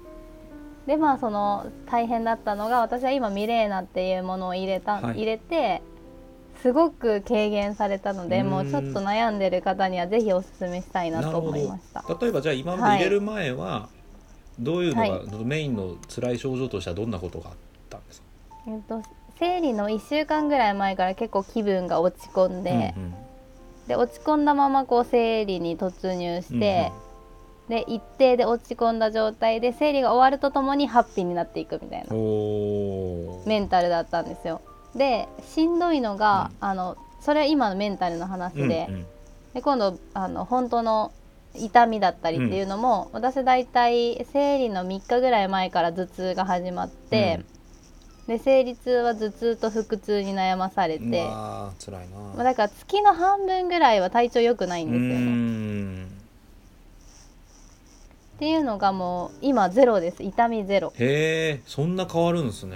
[0.88, 5.17] でまあその大変だったのが私は今ミレーナっていうものを入れた、はい。
[5.17, 5.81] 入れて
[6.62, 8.49] すごく軽減されたのでうん。
[8.49, 12.03] もうちょっと悩んでる方にはぜひおすすめしたいえなと思いました。
[12.19, 13.89] 例えばじゃあ今まで入れる前は
[14.60, 15.45] どういうのが、はい。
[15.45, 17.55] メインの辛い症状としてはどんなことがあっ
[17.89, 18.27] たんですか？
[18.67, 19.01] えっと
[19.39, 23.15] 生理の1週間ぐらい前から結構気分が落ち込んで、うんうん。
[23.88, 26.91] で落ち込んだままこう生理に突入して、
[27.69, 32.08] で一定で落ち込んだ状態で生理が終わるとともにハッピーになっていくみたいな。
[33.45, 34.62] メンタルだったんですよ。
[34.95, 39.06] でしんどいのが、あのそれは今のメンタルの話で,、うんうん。
[39.53, 41.12] で今度あの本当の
[41.53, 47.41] 痛みだったりっていうのも、私大体生理の3日ぐらい前から頭痛が始まって、
[48.28, 56.18] で生理痛は頭痛と腹痛に悩まされて、まあ、辛いな、まあ、だから月の半分ぐらいは体調良くないんですよね。
[58.36, 60.22] っていうのがもう今ゼロです。
[60.22, 60.94] 痛みゼロ。
[60.96, 62.76] へえそんな変わるんですね。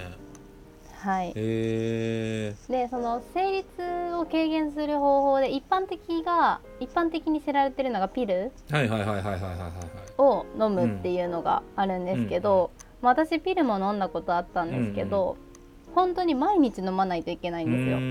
[1.02, 1.28] はい。
[1.30, 9.72] へえでその生理痛を軽減する方法で一般的が一般的に知られてるのがピルはいはいはいはいはいはいはい。
[10.18, 15.38] を飲むっていうのがあるんですけど、まあ私ピルも飲んだことあったんですけど、
[15.94, 17.98] 本当に毎日飲まないといけないんですよ。
[17.98, 18.04] うー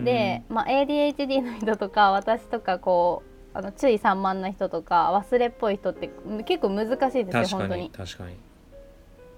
[0.00, 0.04] ん。
[0.04, 3.22] で、まあ、ADHD の人とか私とかこ
[3.54, 6.10] うあの注意散漫な人とか忘れっぽい人って
[6.44, 7.90] 結構難しいんですよ本当に。
[7.90, 8.36] 確かに。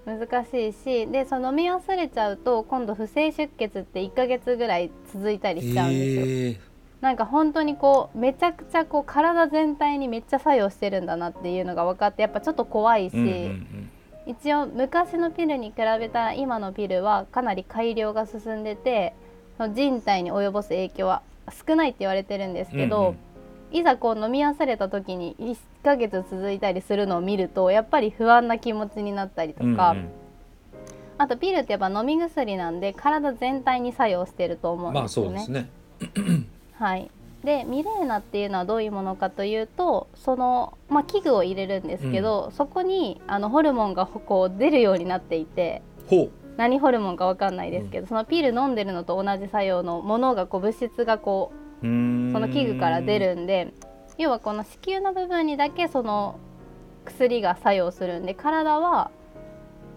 [0.05, 6.59] 難しいしでその飲み忘れちゃうと今度不正出血って1ヶ月ぐらい続いたりしちゃうんですよ、ええ。
[7.01, 13.91] なんか本当にこうめちゃくちゃこう体全体にめっちゃ作用してるんだなっていうのが分かってやっぱちょっと怖いし、うんうん
[14.25, 19.13] 一応昔のピルに比べたら今のピルはかなり改良が進んでて
[19.73, 21.21] 人体に及ぼす影響は
[21.67, 23.15] 少ないって言われてるんですけど、
[23.71, 30.09] いざこう飲み忘れた時に1ヶ月続いたりするのを見るとやっぱり不安な気持ちになったりとうんうんか、うん。
[31.17, 35.39] あとピルってやっぱ飲み薬なんで体全体に作用してると思うんまあですよね。
[35.39, 36.45] そうですね。
[36.73, 37.11] はい、
[37.43, 52.33] でミレーナっていうのはどういうものかというとその、まあ、器具を入れるんですけど、そこにあのホルモンがこう出るようになっていてほ何ホルモンかわかんないですけど、そのピル飲んでるのと同じ作用のものがこう物質がこうううーん。
[52.33, 53.73] その器具から出るんで
[54.17, 56.37] 要はこの子宮の部分にだけその
[57.05, 59.11] 薬が作用するんで体は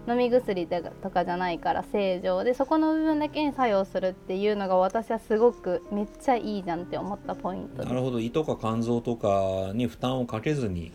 [0.07, 7.83] 飲み薬とかじゃないから正常でそこの部分だけに作用するっていうのが私はすごくめっちゃいいじゃんって思ったポイント。
[7.83, 8.19] なるほど。
[8.19, 10.91] 胃とか肝臓とかに負担をかけずに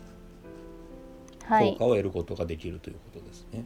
[1.44, 1.72] はい。
[1.72, 3.64] 効果を得ることができるということですね、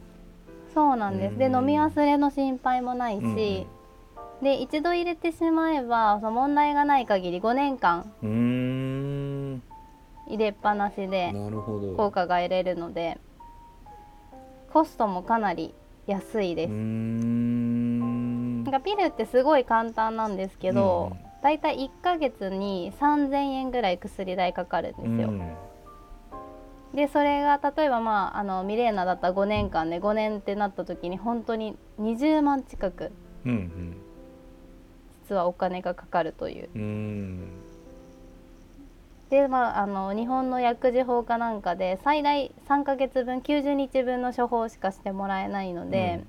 [0.73, 1.39] そうなんです。
[1.39, 1.57] でうん。
[1.57, 3.67] 飲み忘れの心配もないし、うんうん。
[4.43, 8.13] で一度入れてしまえばその問題がない限り5年間
[10.27, 11.33] 入れっぱなしで
[11.97, 13.19] 効果が得れるので
[14.73, 15.75] コストもかなり
[16.07, 16.71] 安いです。
[16.73, 25.29] んなんかピルってすごい簡単なんですけど、だいたい1ヶ月に3000円ぐらい薬代かかるんですよ。
[25.29, 25.57] うん
[26.95, 33.13] でそれが例えばまああのミレーナだったら5年間で5年ってなった時に本当に20万近く
[33.47, 33.97] うんうん
[35.23, 36.69] 必実はお金がかかるという。
[36.75, 37.62] うん
[39.33, 46.23] でまあ、あの日本の薬事法かなんかで最大3ヶ月分90日分の処方しかしてもらえないので、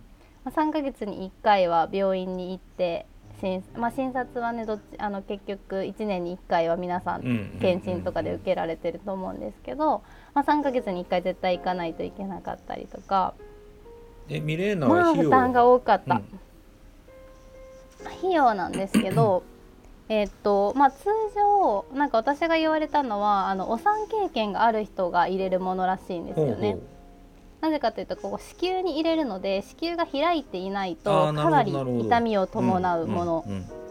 [0.45, 3.05] まあ、3ヶ月に1回は病院に行って
[3.41, 10.01] 診,、まあ、診察はねどっちあの結局1年に1回は皆さん検診とかで受けられてると思うんですけど、
[10.33, 13.33] まあ、3ヶ月に1回絶対行かないといけなかったりとか。
[14.29, 18.07] えミレーナまあは費用負担が多かった、うん。
[18.19, 19.43] 費用なんですけど
[20.09, 26.77] えっとまあ通常なんか私が言われたのはあのお産経験がある人が入れるものらしいんですよね。
[27.61, 33.45] なぜかというとここ子宮に入れるので子宮が開いていないとかなり痛みを伴うもの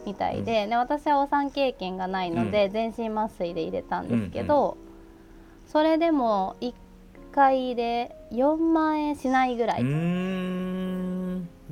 [0.04, 4.76] みたいで,、で私はお産経験がないので、全身麻酔で入れたんですけど、
[5.68, 6.74] それでも1
[7.32, 9.84] 回で4万円しないぐらい、で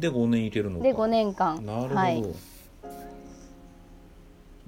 [0.08, 0.84] 5年いけるのか。
[0.84, 1.64] で5年間。
[1.66, 2.24] なるほど、はい、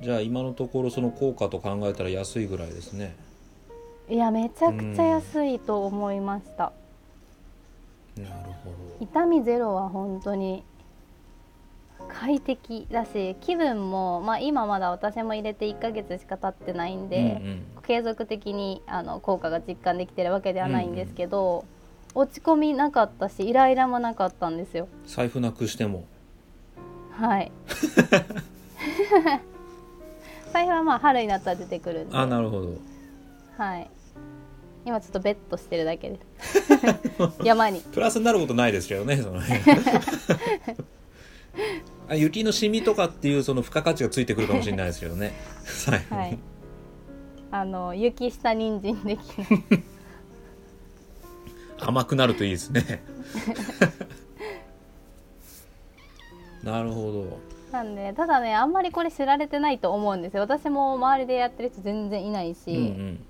[0.02, 3.14] じゃあ今のところその効果と考えたら安いぐらいですね。
[4.08, 6.72] いやめちゃくちゃ安いと思いました、
[8.16, 8.30] なる
[8.64, 8.76] ほど。
[9.00, 10.64] 痛みゼロは本当に
[12.08, 21.64] 快適だし気分も、まあ、今まだ私も入れて1ヶ月しか経ってないんで、うん継続的にあの効果が実感できてるわけではないんですけど、
[22.14, 24.86] 落ち込みなかったしイライラもなかったんですよ。
[25.04, 26.04] うん、財布なくしても。
[27.10, 27.50] はい
[30.52, 32.16] 財布はまあ春になったら出てくるんで。
[32.16, 32.76] あなるほど。
[33.56, 33.90] はい。
[34.84, 36.18] 今ちょっとベッドしてるだけで。
[36.40, 36.60] す
[37.44, 37.80] 山に。
[37.80, 39.60] プラスになることないですけどねその辺。
[42.08, 45.32] あ雪のシミとかっていうその付加価値がついてくるかもしれないですけどね。
[46.10, 46.38] はい。
[47.50, 49.82] あの雪下人参できる。
[51.78, 53.02] 甘くなるといいですね。
[56.62, 60.42] なるほどなんでただねあんまりこれ知られてないと思うんですよ。
[60.42, 63.24] 私も周りでやってる人全然いないし、うんうん。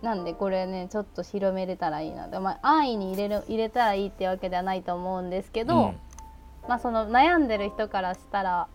[0.00, 6.00] なんでこれねちょっと広めれたらいいなで、まあ、安易に入れる入れたらいいってわけではないと思うんですけど、うん。
[6.68, 8.68] まあその悩んでる人からしたら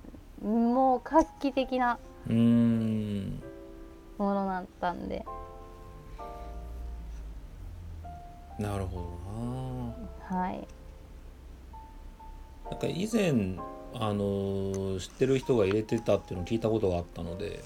[0.43, 2.33] もう画期的なも
[4.19, 5.25] のだったんで。
[8.59, 8.97] なるほ
[10.29, 10.39] どな。
[10.43, 10.67] はい。
[12.69, 13.57] なんか以前
[13.95, 17.63] あのー知ってる人が入れてたっていうのを聞いたことがあったので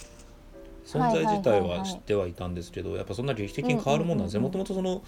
[0.86, 4.52] 存在自体は知ってはいたんですけどやっぱそんな劇的に変わるもんなんですねうんうん。
[4.52, 5.02] もともとその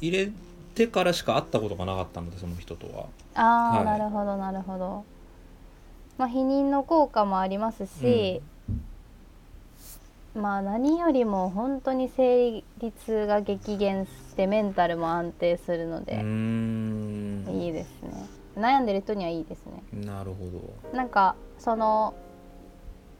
[0.00, 0.32] 入れ
[0.74, 3.06] てからしか会ったことがなかったのでその人とは。
[3.34, 3.84] ああ、はい。
[3.84, 5.04] なるほどなるほど。
[6.16, 8.40] まあ避妊の効果もありますし、
[10.34, 17.44] まあ何よりも本当に生理痛が激減してメンタルも安定するので、ん。
[17.48, 19.82] いいですね悩んでる人にはいいですね。
[19.92, 20.96] なるほど。
[20.96, 22.14] なんかその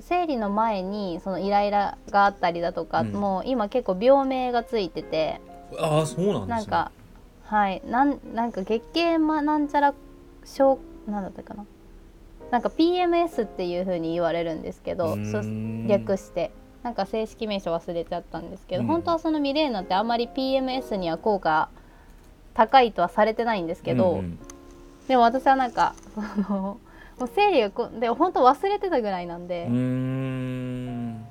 [0.00, 3.12] 生理の前にそのイライラがあったりだとか、うん。
[3.12, 5.40] もう今結構病名がついてて
[5.78, 6.46] ああそうなんですね。
[6.48, 6.92] なんか
[7.44, 9.94] はいなんなんか月経まなんちゃら
[10.44, 11.66] 症なんだったかな。
[12.50, 16.50] なんか PMS っていう風に言われるんですけどうーそん略して。
[16.82, 18.88] なんか正式名称忘れちゃったんですけど、うん。
[18.88, 21.68] 本当はそのミレーナってあんまり PMS には効果
[22.54, 24.38] 高いとはされてないんですけど、うんうん
[25.10, 26.78] でも私はなんかその
[27.18, 31.26] もう生理がこで本当忘れてたぐらいなんで、うーん。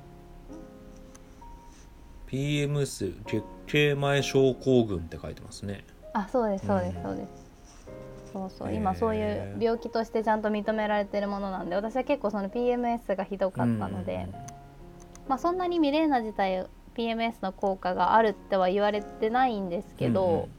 [2.30, 5.86] PMS 月経前症候群って書いてますね。
[6.12, 7.30] あそうですそうですうんそうです、
[8.34, 14.28] そうそう今そういう病気としてちゃんと認められてるものなんで私は結構その PMS がひどかったので、
[15.26, 20.50] まあ、そんなにミレーナ自体 PMS の効果があるっては言われてないんですけど、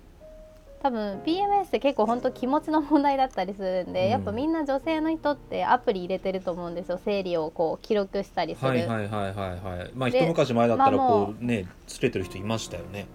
[0.81, 4.09] 多分 PMS って結構本当気持ちの問題だったりするんで、うん。
[4.09, 9.91] やっぱみんな女性の人ってアプリ入れてると思うんですよ生理をこう記録したりする、はいはいはいはいはい。
[9.93, 13.05] まあで一昔前だったらこうねつけてる人いましたよね。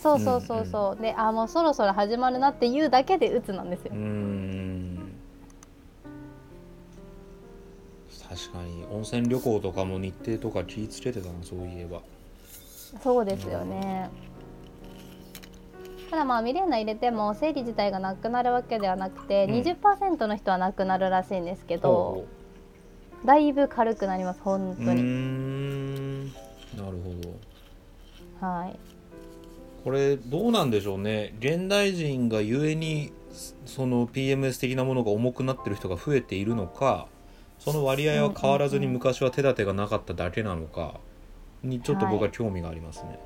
[0.00, 3.92] そうそうそうそう、であもうそろそろ始まるなっていうだけで打つなんですよ。
[3.92, 5.12] うーん。
[8.28, 12.02] 確かに温泉旅行とかも日程とか気ぃつけてたなそういえば。
[13.02, 14.10] そうですよね。
[16.16, 19.50] ただまあミレーナ入れても生理自体がなくなるわけではなくて、うん。
[19.60, 22.26] 20%の人はなくなるらしいんですけどほ
[23.26, 26.24] だいぶ軽くなります本当に、ん。
[26.28, 26.32] なる
[26.80, 27.12] ほ
[28.40, 28.46] ど。
[28.46, 28.78] はい。
[29.84, 31.34] これどうなんでしょうね。
[31.38, 33.12] 現代人がゆえに
[33.66, 37.08] その PMS 的なものが重くなってる人が増えているのか
[37.58, 40.98] その割合は変わらずに昔は手立てがなかっただけなのか
[41.62, 43.18] にちょっと僕は興味がありますね。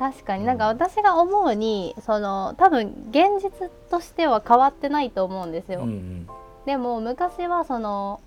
[0.00, 6.28] 確かになんか私が思うにその多分現実としては変わってないと思うんですよ、うんうん。
[6.64, 8.22] でも昔はその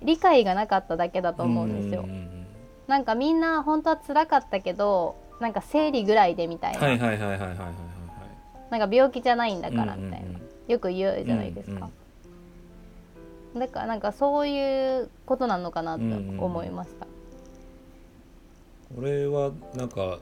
[0.00, 2.08] 理解がなかっただけだと思うんですよ。
[2.86, 6.78] なんかみんな本当は辛かったけどなんか生理ぐらいでみたいな。
[6.78, 7.56] はいはいはいはいはいはい
[8.70, 10.38] なんか病気じゃないんだからみたいな、
[10.68, 11.76] よく言うじゃないですか。
[11.76, 11.92] うん
[13.54, 17.06] うん、だからなんかそういうことなのかなと思いました。
[18.94, 20.18] これはなんか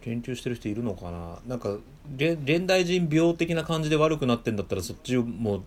[0.00, 1.38] 研究してる人いるのかな？
[1.46, 1.76] なんか
[2.16, 5.62] 現代人病的な感じで悪くなってんだったらそっちをもう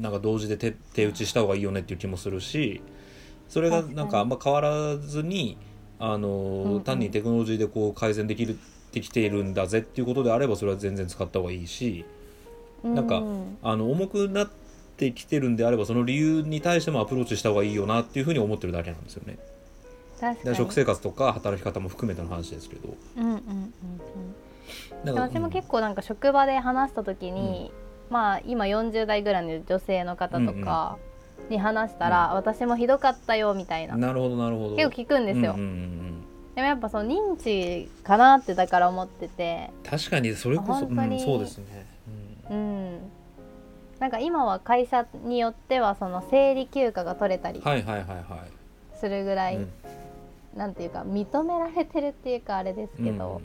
[0.00, 2.80] なんか同時で手手打ちした方がいいよねっていう気もするし
[3.48, 5.56] それがなんかあんま変わらずに
[5.98, 8.58] あの、うんうん、単にテクノロジーでこう改善できる
[8.92, 12.04] できているんだぜっていうことであればそれは全然使った方がいいし、
[12.82, 13.22] うん、なんか
[13.62, 14.50] あの重くなっ
[14.96, 19.38] てきてるんであればその理由に対してもアプローチした方がいいよなっていうふうに思ってるだけなんですよね。
[20.54, 22.94] 食生活とか働き方も含めての話ですけど。
[23.16, 23.72] うんうんうん
[25.04, 27.72] うん、私も結構なんか職場で話した時に、
[28.08, 30.98] うん、まあ今40代ぐらいの女性の方とか
[31.50, 32.30] に話したら、うん。
[32.30, 33.96] うん、私もひどかったよみたいな。
[33.96, 34.76] なるほどなるほど。
[34.76, 35.52] 結構聞くんですよ。
[35.52, 36.14] うんうんうん
[36.54, 39.70] でもやっぱその認知かなってだから思ってて。
[39.82, 41.86] 確かにそれこそうん、そうですね、
[42.48, 42.98] うん、うん、
[43.98, 49.58] なんか今は会社によってはその生理休暇が取れたりするぐらい
[50.56, 53.40] なんていうか認められてるっていうかあれですけど、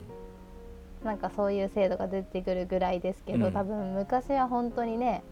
[1.02, 5.22] うん、なんかそういう制度が出てくるぐらいですけど、うん、多分昔は本当にね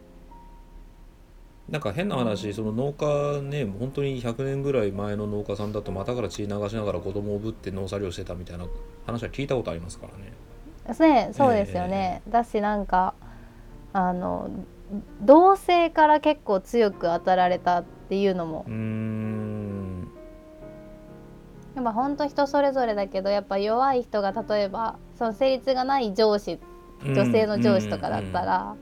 [1.68, 8.66] なんか変な話その農家ね本当に100年ぐらい前の農家さんだと股から血流しながら子供をぶって農作業してたみたいな
[9.06, 10.32] 話は聞いたことありますからね。
[10.98, 13.12] ねそうですよね、えー、だしなんか
[13.92, 14.48] あの
[15.20, 18.64] 同性から結構強く当たられたっていうのも
[21.78, 26.58] やっぱ本当人それぞれだけどやっぱ弱い人が例えばその成立がない上司
[27.04, 28.74] 女性の上司とかだったら、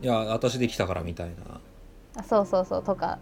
[0.00, 1.30] いや私できたからみたい
[2.16, 2.22] な。
[2.22, 3.18] そうそうそうとか。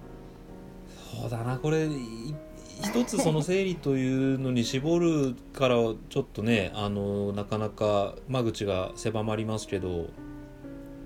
[1.20, 9.88] そうだなこれ一つその生理というのに絞るからちょっとね あのなかなか間口が狭まりますけど、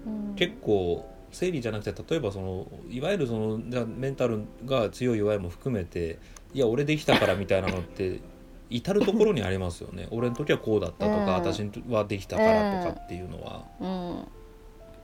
[0.07, 6.19] うん、結構生理じゃなくて例えばそのいわゆるそのじゃメンタルが強い弱いも含めて
[6.55, 8.21] いや俺できたからみたいなのって
[8.69, 10.09] 至る所にありますよね。
[10.11, 14.27] 俺の時はこうだったとか、うん、私はできたからとかっていうのは、うん、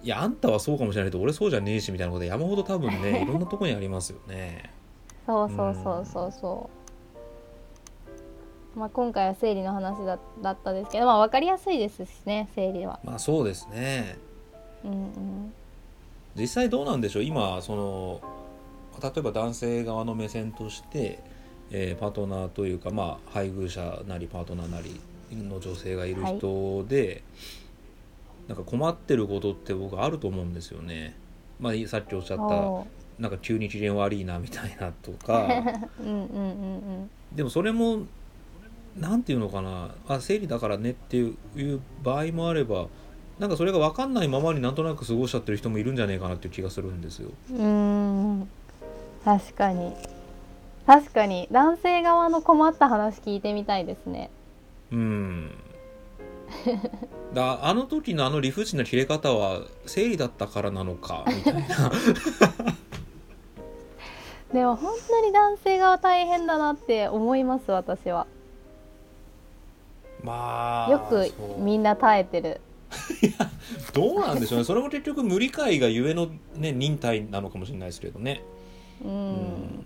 [0.03, 4.71] いやあんたはそうかもしれないけど俺そうじゃねえしみたいなこと山ほど多分ねいろんなとこにありますよね。
[5.27, 6.71] そうそうそうそうそ
[8.77, 12.99] う、まあ、今回は生理の話だだったですけど、まあ、分かりやすいですしね生理は。
[13.05, 14.17] まあそうですね。
[14.85, 15.53] うんうん。
[16.35, 17.23] 実際どうなんでしょう？
[17.25, 18.21] 今その
[19.03, 21.19] 例えば男性側の目線として
[21.71, 25.01] えー、パートナーというか、まあ、配偶者なりパートナーなり
[25.33, 27.23] の女性がいる人で、はい、
[28.49, 31.15] なんか困ってることって僕あると思うんですよね。
[31.61, 32.87] まあ、さっきおっしゃった
[33.21, 35.49] なんか急に機嫌悪いなみたいなとか。
[37.35, 38.07] でもそれも
[38.97, 39.95] 何て言うのかな。
[40.07, 42.87] あ生理だからねっていう場合もあれば
[43.39, 47.31] なんかそれが分かんないままになんとなく過ごしちゃってる人もいるんじゃねえかなっていう気がするんですよ。
[47.51, 48.49] うん。
[49.25, 49.93] 確かに
[50.89, 54.31] 確かに男性側の困った話聞いてみたいですね。
[54.91, 55.51] うん。
[57.35, 61.93] だあの時のあの理不尽な切れ方は生理だったからなのかみたいな。
[64.55, 68.27] でも本当に男性側大変だなって思います私は。
[70.25, 72.63] まあよくみんな耐えてる。
[73.21, 73.33] いや
[73.93, 74.65] どうなんでしょうね。
[74.65, 78.43] それも結局無理解がゆえの、ね、忍耐なのかもしれないですけどね。
[79.05, 79.85] うん、うん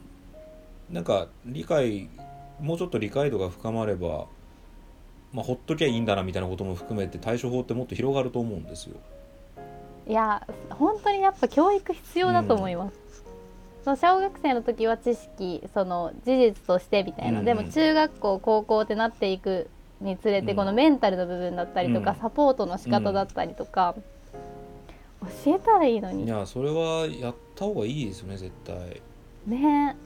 [0.92, 2.08] なんか理解
[2.60, 4.26] もうちょっと理解度が深まれば、
[5.32, 8.96] まあ、ほっときゃいいんだなみたいなことも含めて対処法ってもっと広がると思うんですよ。
[10.06, 13.24] いや本当にやっぱ教育必要だと思います。
[13.86, 19.68] うん、小学生の時は知識その事実としてみたいな、うん、でも中学校高校ってなっていく
[20.00, 23.94] につれて、このメンタルの部分だったりとか、うん、サポートの仕方だったりとか、
[25.44, 26.24] 教えたらいいのに。
[26.24, 29.00] いやそれはやった方がいいですよね絶対。
[29.46, 29.96] ね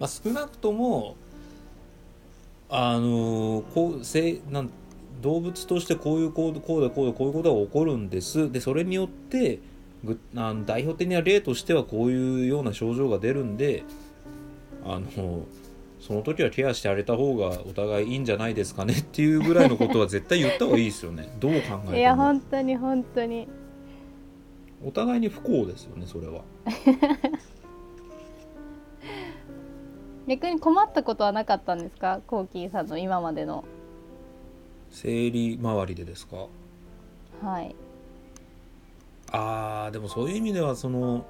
[0.00, 1.16] まあ、少なくとも
[2.68, 4.70] あのこうせなん
[5.20, 8.52] 動物としてこういうこうこうでこうでこういうことが起こるんです。
[8.52, 9.58] でそれによって
[10.04, 13.82] ぐあの代表的な例としてはこういうような症状が出るんで
[14.84, 15.44] あの
[16.00, 21.34] その時はケアしてあげた方がお互いいいんじゃないですかねっていうぐらいのことは絶対言った方がいいですよね。
[21.40, 21.96] どう考えても。
[21.96, 23.48] いや本当に本当に。
[24.84, 26.42] お互いに不幸ですよねそれは
[30.28, 32.20] 逆に困ったことはなかったんですか？
[32.26, 33.64] コーキーさんの今までの。
[34.90, 36.46] 生理周りでですか？
[37.42, 37.74] はい。
[39.32, 41.26] あーでもそういう意味ではその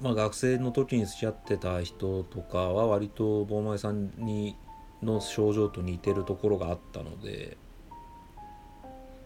[0.00, 4.56] まあ、学生の時に付き合ってた人とかは割と坊前さんに
[5.02, 7.56] の症状と似てるところがあったので、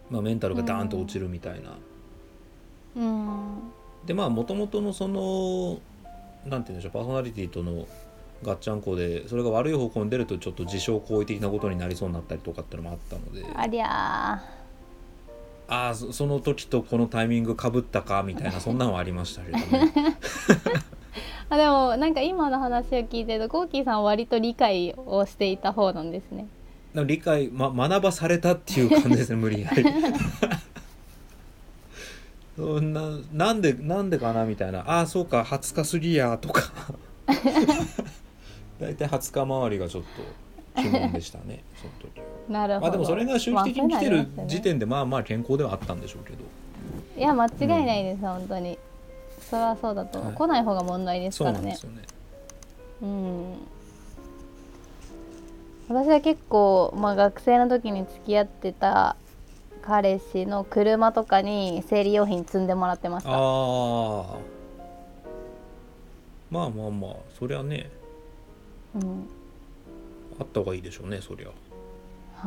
[0.09, 1.77] まあ、メンタルがダーンと落ちるみたいな。
[2.95, 3.71] うん。
[4.05, 5.79] でまあもともとのその
[6.45, 7.87] なんて言うんでしょうパーソナリティとの
[8.43, 13.45] ガッチャンコでそれが悪い方向に出るとちょっと自傷行為的なことになりそうになったりとかっていうのもあったので。
[13.55, 14.33] ありゃ
[15.71, 19.93] ああそその時とこのタイミングかぶったかみたいなそんなのはありましたけどね。
[21.51, 26.47] あでもなんか今の話を聞いてるとコーキーさんは割と理解をしていた方なんですね。
[27.05, 29.83] 理解、ま、学ばされたっていう感じですね無理やり。
[32.57, 34.79] そんななんでなんでかなみたいな。
[34.79, 36.71] ああそうか20日過ぎやとか
[38.79, 40.03] 大体20日周りがちょっ
[40.75, 41.63] と疑問でしたね。
[41.75, 42.81] その時はなるほど。
[42.81, 46.37] まあでもそれが周期的に来てる時点でまあまあ健康ではあったんでしょうけど。
[47.17, 48.77] いや間違いないです、本当に。
[49.49, 50.21] それはそうだと。
[50.21, 51.65] はい来ない方が問題ですそうからね。
[51.65, 52.01] なんですよね。
[53.01, 53.55] うん。
[55.89, 59.15] 私は結構、まあ、学生の時に付き合ってた
[59.81, 63.31] 彼氏の車とかに生理用品積んでもらってました。
[63.31, 63.37] ああ
[66.51, 67.15] まあまあまあ。
[67.37, 67.89] そりゃね
[68.95, 69.27] うん。
[70.39, 71.49] あった方がいいでしょうねそりゃ。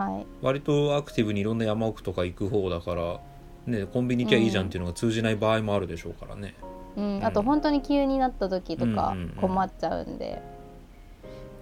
[0.01, 0.27] はい。
[0.41, 3.21] 割とアクティブにいろんな山奥とか行く方だから
[3.67, 6.55] ねコンビニ行きゃいいじゃんっていうのが通じない場合もあるでしょうからね、
[6.97, 7.19] うん。
[7.19, 7.25] うん。
[7.25, 9.31] あと本当に急になった時とかうんうんうん。
[9.41, 10.41] 困っちゃうんで、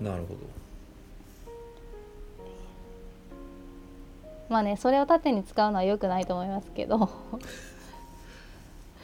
[0.01, 0.37] なるほ
[4.49, 7.09] まあねそれを盾に使うのは良くないと思いますけどど、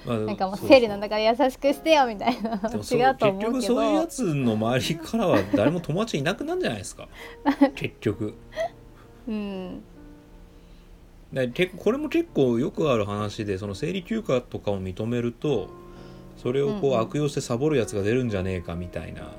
[0.07, 7.09] まあ、なんかもう生理なんだから優しくしてよみたいな違うと思う結局けそういうやどつの周りからは誰も友達いなくなるんじゃないですか？
[7.75, 8.35] 結局。
[9.29, 9.83] うん。
[11.33, 15.69] で結構これも結構よくある話でその生理休暇とかを認めると
[16.37, 19.33] それをこう悪用してサボるやつが出るんじゃねえかみたいな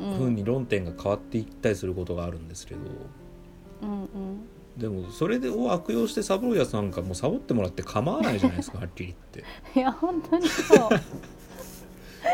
[0.00, 0.18] うん。
[0.18, 2.80] 風に論点が変わっていったりすることがあるんですけど。
[3.82, 4.08] うんうん
[4.80, 9.78] でもそれでを悪用してサボるやつなんかもうサボってもらって構わないじゃないですか はっきり言って。
[9.78, 10.88] いや本当にそう。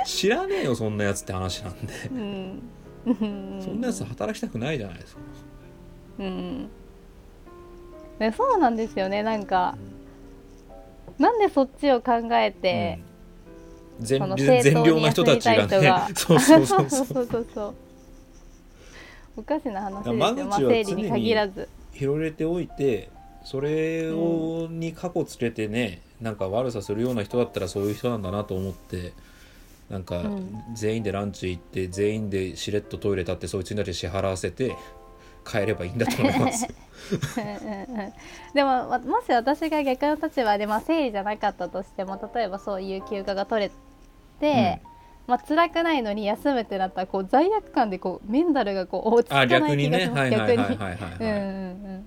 [0.06, 1.92] 知らねえよそんなやつって話なんで。
[2.12, 2.62] うん。
[3.06, 3.60] うん。
[3.60, 5.20] そんなやつ働きたくないじゃないですか、
[6.20, 6.68] うん。
[8.20, 9.76] でそうなんですよねなんか。
[11.18, 13.00] なんでそっちを考えて、
[13.98, 14.06] うん。
[14.06, 17.74] 善その善良な人たちがね休みたいそうそうそうそそううそうそう。
[19.38, 20.14] おかしな話ですよ。
[20.14, 23.10] まあ生理に限らず広げておいて
[23.44, 29.12] それを、に過去つけてねなんか悪さするような人だったらそういう人なんだなと思って
[29.88, 30.64] なんかうん。
[30.74, 34.76] 全員でランチ行って全員でしれっとトイレ立ってそいつにだけ支払わせて
[35.44, 36.66] 帰ればいいんだと思います。
[37.38, 38.12] うんうんうん。
[38.52, 43.70] でもわもし私が逆の立場で、まあ、生理じゃなかったとしても例えばそういう休暇が取れ
[44.40, 44.82] て、
[45.26, 50.00] まあ辛くないのに休むってなったらこう罪悪感でこうメンタルがこう落ち着かあない気が逆にね。
[50.00, 50.96] しますはいはいはい逆にはいはい。
[50.96, 51.26] はい、うん
[51.84, 52.04] う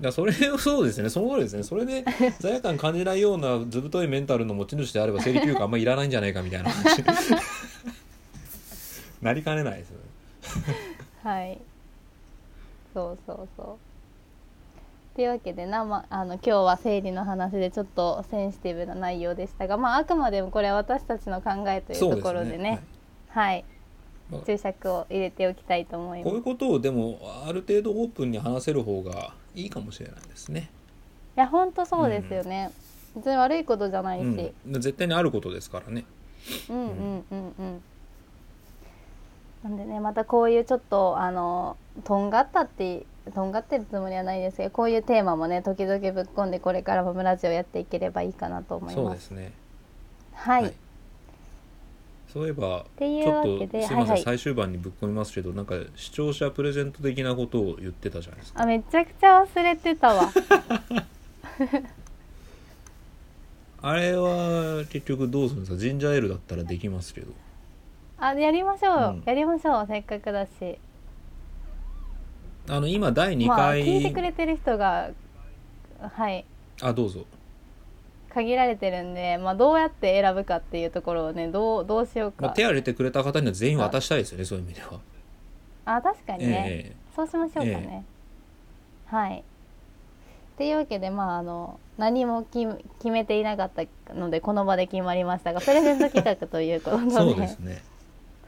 [0.00, 1.10] だそれをそうですね。
[1.10, 1.62] その通りですね。
[1.62, 2.02] それで
[2.40, 7.04] 罪悪感感じないようなずぶといメンタルの持ち主であれば生理休暇あんまりいらないんじゃないかみたいな話。
[9.20, 9.92] なりかねないです
[11.22, 11.58] はい。
[12.94, 13.66] そうそうそう
[15.16, 22.82] というわけでな、まあの今日は生理の話でちょっとセンシティブな内容でしたが、まあ、あくまでもこれは私たちの考えというところでね。
[23.28, 23.64] はい、
[24.30, 26.28] まあ注釈を入れておきたいと思います。
[26.28, 30.70] こういうことをでもある程度オープンに話せる方がいいかもしれないですね。
[31.36, 32.70] いや本当そうですよね、
[33.16, 36.04] 別に悪いことじゃないし、うん、絶対にあることですからね。
[36.68, 37.82] うんうんうんうん。
[39.62, 43.04] なんでねまたこういうちょっとあのとんがったって
[43.34, 49.52] とんがってるつもりはないですけどこういうテーマもね時々ぶっ込んでこれからもラジオやっていければいいかなと思いそうまですすね。
[50.32, 50.74] はい、はい。
[52.32, 54.22] そういえばちょっとすいません、はいはい。
[54.22, 58.62] 最終盤にぶっ込みますけどなんか視聴者プレゼント的なことを言ってたじゃないですか。
[58.62, 60.30] あめちゃくちゃ忘れてたわ。
[63.82, 65.78] あれは結局どうするんですか？
[65.78, 67.32] ジンジャーエールだったらできますけど。
[68.18, 69.22] あやりましょう、うん。
[69.24, 69.86] やりましょう。
[69.88, 70.78] せっかくだし
[72.68, 75.10] あの今第2まあ回、聞いてくれてる人が
[76.00, 76.44] はい。
[76.80, 77.24] あどうぞ。
[78.32, 85.00] 限られてるんで、まあ、どうやって選ぶかっていうところをねどうどうしようか、まあ、手挙げてくれた方には全員渡したいですよねそういう意味では。
[85.84, 88.04] あ確かにね、えそうしましょうかね、
[89.06, 89.38] はい。
[89.40, 89.42] っ
[90.56, 92.66] ていうわけでまああの何もき
[92.98, 97.06] 決めていなかったのでこの場で決まりましたがプレゼント企画ということで。
[97.06, 97.82] え そうですね。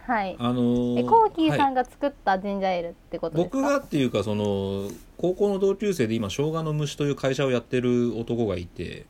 [0.07, 0.37] はい。
[0.39, 9.07] あのーえコーキーさはいんが作ったジンジャーエールってことですか、僕がっていうかその高校の同級生で今生姜の虫という会社をやってる男がいて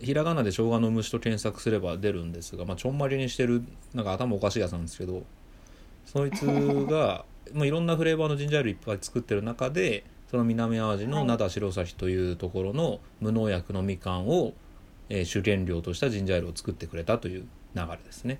[0.00, 3.64] ひらがなで生姜の虫と検索すれば出るんですが、まあ、ちょんまりにしてる
[3.94, 5.24] なんか頭おかしいやつなんですけど
[6.06, 14.52] そいつが まあいろんなフレーバーのジンジャーエールいっぱい作ってる中でその南淡路の灘白崎というところの無農薬のみかんを、
[15.08, 18.38] えー、主原料としたジンジャーエールを作ってくれたという流れですね。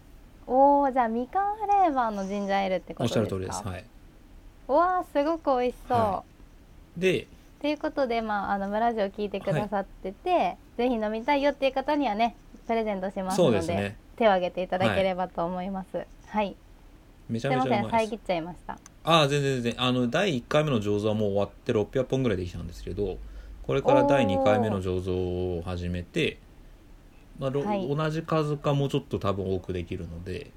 [0.53, 3.20] おおじゃあみかんフレーバーのジンジャーエールってことですか？
[3.20, 3.62] おっしゃる通りです。
[3.62, 3.84] はい。
[4.66, 5.98] わあすごく美味しそう。
[5.98, 6.24] は
[6.98, 7.28] い、で
[7.62, 12.34] ということで、まあ、あの村ジオ聞いてくださってて、はい、ぜひ飲みたいよっていう方にはね
[12.66, 15.98] プレゼントしますので、ね、手を挙げていただければと思います。
[15.98, 16.57] はい、はい
[17.28, 18.11] めちゃめちゃうまいです。
[18.11, 18.76] 遮っちゃいました。
[19.05, 23.18] ああ全然全然あの第1回目の醸造はもう終わって600本ぐらいできたんですけど
[23.62, 26.38] これから第2回目の醸造を始めて、
[27.41, 30.53] まあ、はい、同じ数かもうちょっと多分多くできるので、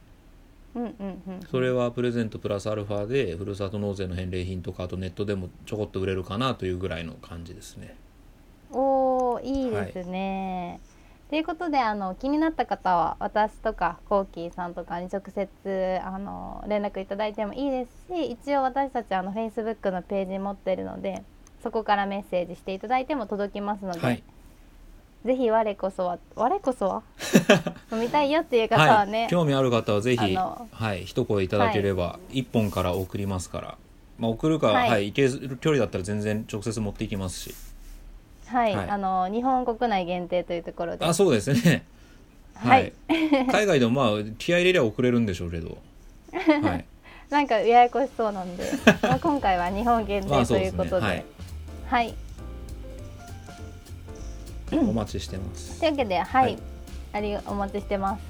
[0.76, 7.96] うんうんうん、それはプレゼントプラスアルファでふるさと納税の返礼品とかあとネットでもちょこっと売れるかなというぐらいの感じですね。
[8.72, 10.80] おーいいですね。
[10.84, 10.94] はい。
[11.30, 21.24] ということであの気になった方は私とかコーキーさんとかに直接あの連絡いただいてもいいですし一応私たちあの Facebook のページ持ってるので
[21.64, 24.24] そこからメッセージしていただいても届きますので、はい、
[25.26, 27.04] ぜひ我こそは我こそは？
[27.92, 33.78] 飲みたいよっていう方はね、はい、興味ある方はぜひはい一声いただければ1本から送りますから、
[34.20, 37.56] まあ、送るか、はい、はい、行ける距離だったら全然直接持っていきますし。
[38.48, 41.06] はい、はい、あの日本国内限定というところで。
[41.06, 41.86] あそうですね。
[42.54, 42.94] はい、
[43.52, 45.78] 海外でもまあ気合い入れりゃ送れるんでしょうけど、
[46.32, 46.86] はい、
[47.30, 48.64] なんかややこしそうなんで。
[49.02, 51.26] まあ今回は日本限定ということで、
[51.88, 52.14] はい、
[54.80, 55.80] お待ちしてます。
[55.80, 56.58] というわけではい、はい、
[57.14, 58.24] ありお待ちしてます。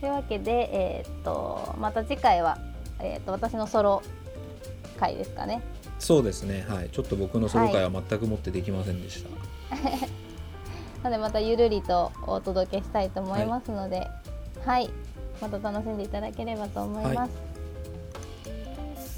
[0.00, 2.58] というわけでえー、っとまた次回は、
[2.98, 4.02] えー、っと私のソロ
[4.98, 5.60] 回ですかね。
[5.98, 6.64] そうですね。
[6.68, 6.88] はい。
[6.88, 10.00] ちょっと僕のソロ会は全くもってできませんでした、はい、
[11.02, 14.08] なのでまたゆるりとお届けしたいと思いますので、はい、
[14.64, 14.90] はい、
[15.42, 17.32] また楽しんでいただければと思います、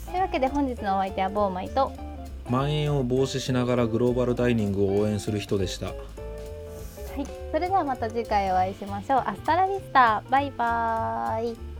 [0.07, 1.93] というわけで本日のお相手はボーマイと
[2.47, 5.87] 蔓延を防止しながらグローバルダイニングを応援する人でした。
[5.87, 5.97] はい。
[7.53, 9.23] それではまた次回お会いしましょう。
[9.27, 11.72] アスタラビスタバイバーイ。